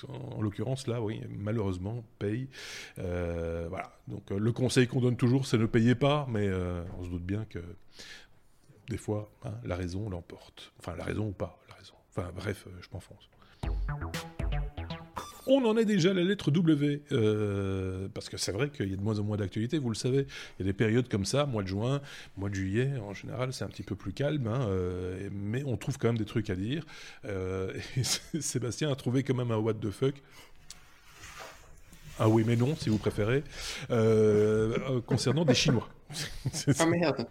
[0.09, 2.49] en, l'occurrence, là, oui, malheureusement, paye.
[2.99, 3.93] Euh, voilà.
[4.09, 6.51] Donc, le conseil qu'on donne toujours, c'est ne payez pas, mais
[6.99, 7.61] on se doute bien que
[8.89, 10.72] des fois, hein, la raison l'emporte.
[10.78, 11.95] Enfin, la raison ou pas, la raison.
[12.11, 13.28] Enfin, bref, je m'enfonce.
[15.53, 18.94] On en est déjà à la lettre W, euh, parce que c'est vrai qu'il y
[18.94, 20.28] a de moins en moins d'actualité, vous le savez.
[20.59, 22.01] Il y a des périodes comme ça, mois de juin,
[22.36, 25.76] mois de juillet, en général, c'est un petit peu plus calme, hein, euh, mais on
[25.76, 26.86] trouve quand même des trucs à dire.
[27.24, 27.72] Euh,
[28.40, 30.14] Sébastien a trouvé quand même un what the fuck.
[32.20, 33.42] Ah oui, mais non, si vous préférez,
[35.07, 35.88] concernant des Chinois.
[36.78, 37.26] ah merde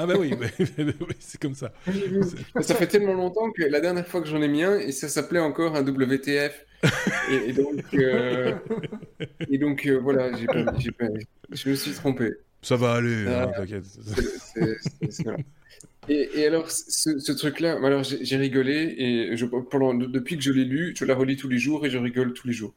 [0.00, 0.32] ah bah oui,
[1.18, 1.72] c'est comme ça.
[2.60, 5.08] Ça fait tellement longtemps que la dernière fois que j'en ai mis un, et ça
[5.08, 6.66] s'appelait encore un WTF.
[7.32, 8.54] Et, donc, euh,
[9.50, 12.30] et donc euh, voilà, je me suis trompé.
[12.62, 13.86] Ça va aller, hein, ah, t'inquiète.
[16.08, 20.94] Et, alors, ce, truc-là, alors j'ai rigolé et je, pendant, depuis que je l'ai lu,
[20.96, 22.72] je la relis tous les jours et je rigole tous les jours.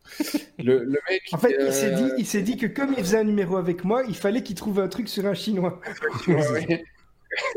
[0.58, 1.22] Le, mec.
[1.32, 3.84] En fait, il s'est dit, il s'est dit que comme il faisait un numéro avec
[3.84, 5.80] moi, il fallait qu'il trouve un truc sur un chinois.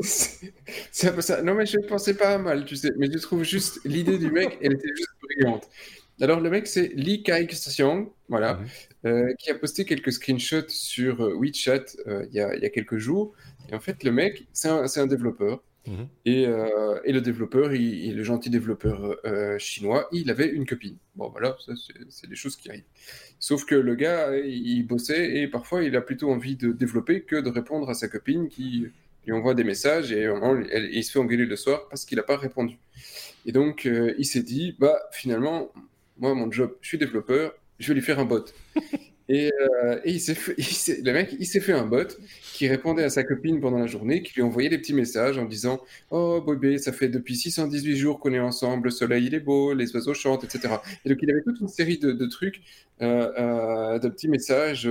[0.01, 1.43] c'est un peu ça.
[1.43, 2.91] Non, mais je ne pensais pas mal, tu sais.
[2.97, 5.69] Mais je trouve juste l'idée du mec, elle était juste brillante.
[6.21, 8.67] Alors, le mec, c'est Li Kai-xiang, voilà, mhm.
[9.07, 12.71] euh, qui a posté quelques screenshots sur euh, WeChat euh, il y, a, y, a,
[12.71, 13.35] quelques jours.
[13.71, 15.63] Et en fait, le mec, c'est un, un, développeur.
[15.87, 16.09] Mhm.
[16.25, 16.43] Et,
[17.05, 19.19] et, le développeur, il, le gentil développeur
[19.59, 20.97] chinois, il avait une copine.
[21.15, 21.57] Bon, voilà,
[22.09, 22.85] c'est des choses qui arrivent.
[23.39, 27.37] Sauf que le gars, il bossait et parfois, il a plutôt envie de développer que
[27.37, 28.87] de répondre à sa copine qui
[29.27, 30.29] lui envoie des messages et,
[30.93, 32.79] il se fait engueuler le soir parce qu'il n'a pas répondu.
[33.47, 35.71] Et donc, euh, il s'est dit, bah, finalement,
[36.19, 38.45] moi, mon job, je suis développeur, je vais lui faire un bot.
[39.29, 39.51] et,
[39.85, 42.17] euh, et il s'est le mec, il s'est fait un bot
[42.55, 45.45] qui répondait à sa copine pendant la journée, qui lui envoyait des petits messages en
[45.45, 49.41] disant Oh, bébé, ça fait depuis 618 jours qu'on est ensemble, le soleil, il est
[49.41, 50.77] beau, les oiseaux chantent, etc.
[51.05, 52.63] Et donc, il avait toute une série de, trucs,
[53.03, 54.89] euh, de petits messages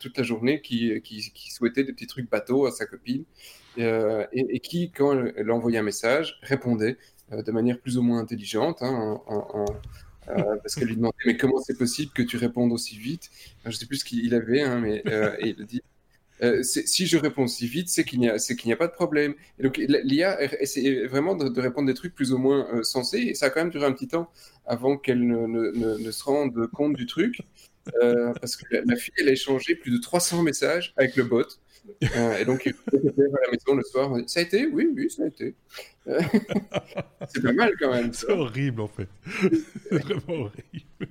[0.00, 3.24] toute la journée qui, qui, qui souhaitaient des petits trucs bateaux à sa copine.
[3.78, 6.96] Euh, et, qui, quand elle, envoyait un message, répondait
[7.32, 9.20] euh, de manière plus ou moins intelligente, hein,
[10.28, 13.30] euh, parce qu'elle lui demandait mais comment c'est possible que tu répondes aussi vite?
[13.64, 15.02] Je ne sais plus ce qu'il avait, hein, mais
[15.40, 15.82] et il dit
[16.62, 19.34] si je réponds aussi vite, c'est qu'il n'y a, pas de problème.
[19.58, 23.46] Et donc l'IA essaie vraiment de, répondre des trucs plus ou moins sensés, et ça
[23.46, 24.30] a quand même duré un petit temps
[24.66, 27.40] avant qu'elle ne, ne, ne, se rende compte du truc,
[28.00, 31.46] parce que la, la, fille, elle a échangé plus de 300 messages avec le bot.
[32.16, 34.16] Euh, et donc, il faut à la maison le soir.
[34.26, 35.54] Ça a été Oui, oui, ça a été.
[36.06, 36.20] Euh,
[37.28, 38.12] c'est pas mal quand même.
[38.12, 39.08] C'est horrible en fait.
[39.90, 41.08] vraiment horrible.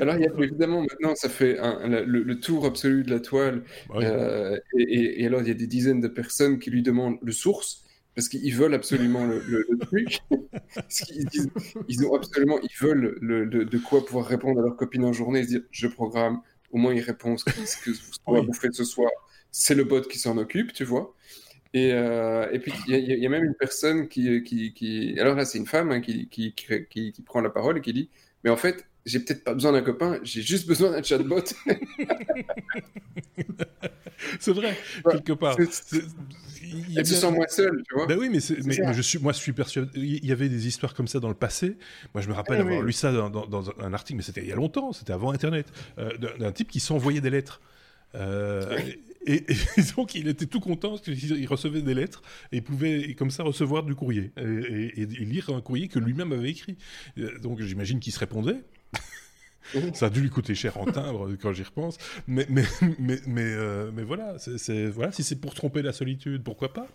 [0.00, 3.62] Alors, il y a, évidemment, maintenant, ça fait le, tour absolu de la toile.
[3.94, 7.84] Euh, et, alors, il y a des dizaines de personnes qui lui demandent le source
[8.14, 10.18] parce qu'ils veulent absolument le, truc.
[11.88, 15.40] ils, ont absolument, ils veulent le, de, quoi pouvoir répondre à leur copine en journée
[15.40, 16.40] et se dire je programme
[16.72, 17.90] au moins il répond ce, que
[18.24, 19.10] qu'on va bouffer ce soir.
[19.50, 21.14] C'est le bot qui s'en occupe, tu vois.
[21.74, 24.42] Et, euh, et puis, il y, a même une personne qui.
[24.42, 25.18] qui, qui...
[25.18, 28.10] Alors là, c'est une femme hein, qui, qui, qui, prend la parole et qui dit
[28.44, 31.42] Mais en fait, j'ai peut-être pas besoin d'un copain, j'ai juste besoin d'un chatbot.
[34.40, 34.76] c'est vrai,
[35.10, 35.56] quelque part.
[35.58, 38.06] Il se sent moins seule, tu vois.
[38.06, 39.90] Ben oui, mais, mais, je suis, moi, je suis persuadé.
[39.94, 41.76] Il y avait des histoires comme ça dans le passé.
[42.14, 44.48] Moi, je me rappelle eh avoir lu ça dans, dans, un article, mais c'était il
[44.48, 45.66] y a longtemps, c'était avant Internet,
[45.98, 47.60] euh, d'un type qui s'envoyait des lettres.
[48.14, 48.78] Euh,
[49.26, 49.44] et,
[49.96, 52.22] donc, il était tout content parce qu'il recevait des lettres
[52.52, 56.50] et il pouvait, comme ça, recevoir du courrier et, lire un courrier que lui-même avait
[56.50, 56.76] écrit.
[57.18, 58.62] Euh, donc, j'imagine qu'il se répondait.
[59.94, 61.98] Ça a dû lui coûter cher en timbre quand j'y repense.
[62.26, 62.64] Mais, mais,
[62.98, 66.86] mais, mais, euh, mais voilà, c'est, voilà, si c'est pour tromper la solitude, pourquoi pas?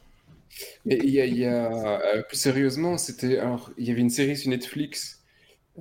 [0.85, 4.09] Mais il y a, y a euh, plus sérieusement, c'était, alors, il y avait une
[4.09, 5.23] série sur Netflix.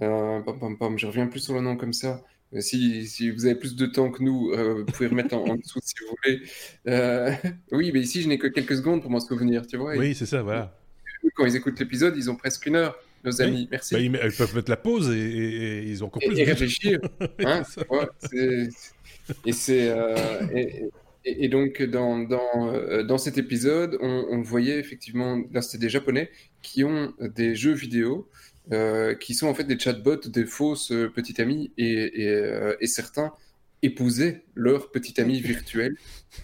[0.03, 2.23] Euh, pom, pom, je reviens plus sur le nom comme ça.
[2.61, 5.95] Si, si, vous avez plus de temps que nous, vous pouvez remettre en, dessous si
[6.01, 6.43] vous voulez.
[7.73, 9.97] oui, mais ici, je n'ai que quelques secondes pour m'en souvenir, tu vois.
[9.97, 10.79] Oui, c'est ça, voilà.
[11.35, 12.97] Quand ils écoutent l'épisode, ils ont presque une heure
[13.27, 13.69] nos amis.
[13.71, 13.95] Merci.
[13.95, 16.39] Bah, ils, peuvent mettre la pause et, ils ont encore plus.
[16.39, 16.99] Et, réfléchir.
[17.45, 17.63] hein
[19.45, 19.89] et c'est.
[19.91, 20.89] Euh,
[21.25, 26.31] et, donc, dans, dans, euh, dans cet épisode, on, voyait effectivement, là, c'était des Japonais
[26.63, 28.29] qui ont des jeux vidéo
[28.73, 33.33] euh, qui sont en fait des chatbots, des fausses petites amies, et, et, certains
[33.83, 35.97] épousaient leur petite amie virtuelle.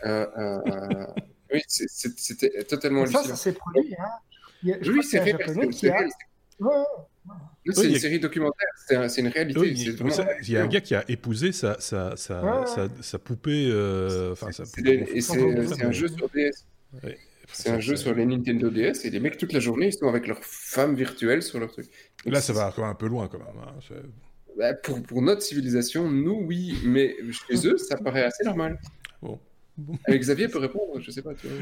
[0.05, 3.23] oui, c'était totalement hallucinant.
[3.23, 4.79] Ça, c'est produit, hein.
[4.85, 6.05] oui, c'est japonais qui a
[7.73, 9.61] c'est une série documentaire, c'est une réalité.
[9.71, 12.65] il y a un gars qui a épousé sa, sa, sa,
[13.01, 13.69] sa, poupée.
[13.71, 16.67] Euh, c'est un jeu sur DS.
[17.53, 20.09] C'est un jeu sur les Nintendo DS et les mecs toute la journée ils sont
[20.09, 21.87] avec leur femme virtuelle sur leur truc.
[22.25, 23.49] Là, ça va quand même un peu loin quand même.
[23.63, 23.97] Hein,
[24.57, 28.79] bah, pour, pour, notre civilisation, nous oui, mais chez eux, ça paraît assez normal.
[29.21, 29.39] Bon.
[30.09, 31.33] Xavier peut répondre, je sais pas.
[31.35, 31.57] Tu vois.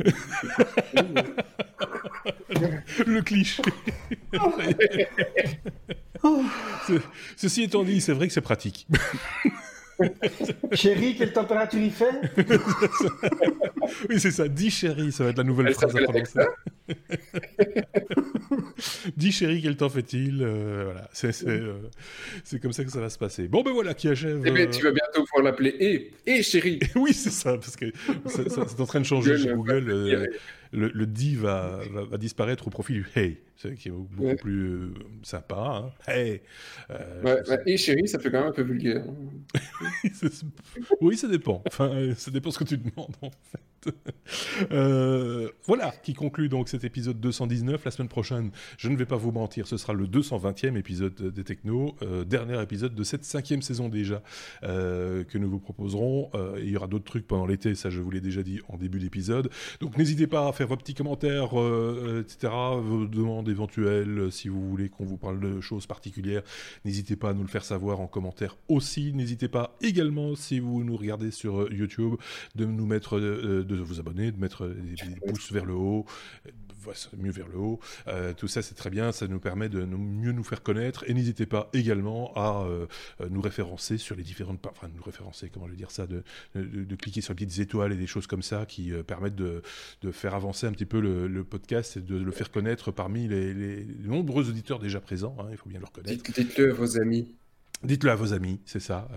[3.07, 3.63] le cliché.
[7.37, 8.89] Ceci étant dit, c'est vrai que c'est pratique.
[10.73, 12.13] chérie, quelle température il fait?
[14.09, 14.47] Oui, c'est ça.
[14.49, 16.39] Dis chérie, ça va être la nouvelle phrase à prononcer.
[19.17, 20.43] Dis chérie, quel temps fait-il?
[20.43, 21.09] Euh, Voilà,
[21.47, 21.75] euh,
[22.45, 23.49] c'est comme ça que ça va se passer.
[23.49, 24.43] Bon, ben voilà, qui achève.
[24.45, 26.81] Eh ben, tu vas bientôt pouvoir l'appeler et, et chérie.
[26.97, 27.87] oui, c'est ça, parce que
[28.27, 29.91] c'est en train de changer chez Google.
[29.91, 30.27] Euh,
[30.73, 33.39] le, le D va, va, disparaître au profit du Hey,
[33.69, 35.57] qui est beaucoup plus euh, sympa.
[35.57, 35.93] Hein.
[36.07, 36.41] Hey
[36.91, 39.05] euh, Et chérie, ça fait quand même un peu vulgaire.
[41.01, 41.63] oui, ça dépend.
[41.67, 43.61] Enfin, euh, ça dépend ce que tu demandes, en fait.
[45.67, 47.85] voilà, qui conclut donc cet épisode 219.
[47.85, 51.45] La semaine prochaine, je ne vais pas vous mentir, ce sera le 220e épisode des
[51.45, 51.97] Technos,
[52.27, 54.23] dernier épisode de cette cinquième saison déjà,
[54.63, 56.31] que nous vous proposerons.
[56.59, 58.99] il y aura d'autres trucs pendant l'été, ça je vous l'ai déjà dit en début
[58.99, 59.49] d'épisode.
[59.81, 64.49] Donc n'hésitez pas à faire vos petits commentaires, euh, etc., vos demandes éventuelles, euh, si
[64.49, 66.43] vous voulez qu'on vous parle de choses particulières,
[66.85, 69.13] n'hésitez pas à nous le faire savoir en commentaire aussi.
[69.13, 72.15] N'hésitez pas également, si vous nous regardez sur euh, YouTube,
[72.55, 76.07] de nous mettre, de vous abonner, de mettre des pouces vers le haut,
[77.17, 77.81] mieux vers le haut.
[78.09, 79.13] Euh, tout ça, c'est très bien.
[79.13, 81.05] Ça nous permet de mieux nous faire connaître.
[81.09, 82.87] Et n'hésitez pas également à euh,
[83.29, 84.65] nous référencer sur les différentes.
[84.67, 86.23] Enfin, nous référencer, comment je vais dire ça, de,
[86.55, 89.63] de, cliquer sur les petites étoiles et des choses comme ça qui euh, permettent de,
[90.03, 93.87] de, faire avancer un petit peu le, podcast et de le faire connaître parmi les,
[94.03, 95.37] nombreux auditeurs déjà présents.
[95.41, 96.23] Hein, il faut bien le reconnaître.
[96.33, 97.35] Dites-le à vos amis.
[97.83, 99.09] Dites-le à vos amis, c'est ça.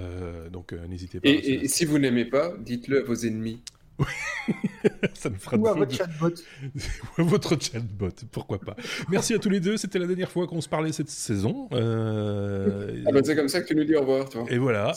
[0.49, 1.27] donc n'hésitez pas.
[1.27, 3.59] et si vous n'aimez pas, dites-le à vos ennemis.
[5.13, 6.33] ça me fera Ou à votre chatbot.
[7.17, 8.75] Ou à votre chatbot, pourquoi pas.
[9.09, 11.69] Merci à tous les deux, c'était la dernière fois qu'on se parlait cette saison.
[11.73, 13.03] Euh...
[13.05, 14.45] Ah bah c'est comme ça que tu nous dis au revoir, toi.
[14.49, 14.93] Et voilà.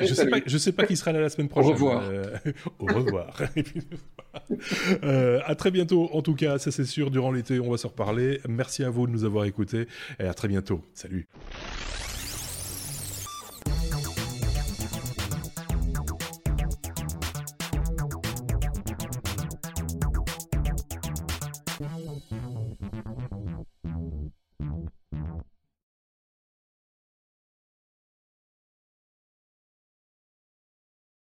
[0.00, 1.70] je, sais pas, je sais pas qui sera là la semaine prochaine.
[1.70, 2.02] Au revoir.
[2.08, 2.24] Euh,
[2.78, 3.40] au revoir.
[5.04, 7.86] euh, à très bientôt, en tout cas, ça c'est sûr, durant l'été, on va se
[7.86, 8.40] reparler.
[8.48, 9.86] Merci à vous de nous avoir écoutés
[10.18, 10.82] et à très bientôt.
[10.94, 11.26] Salut.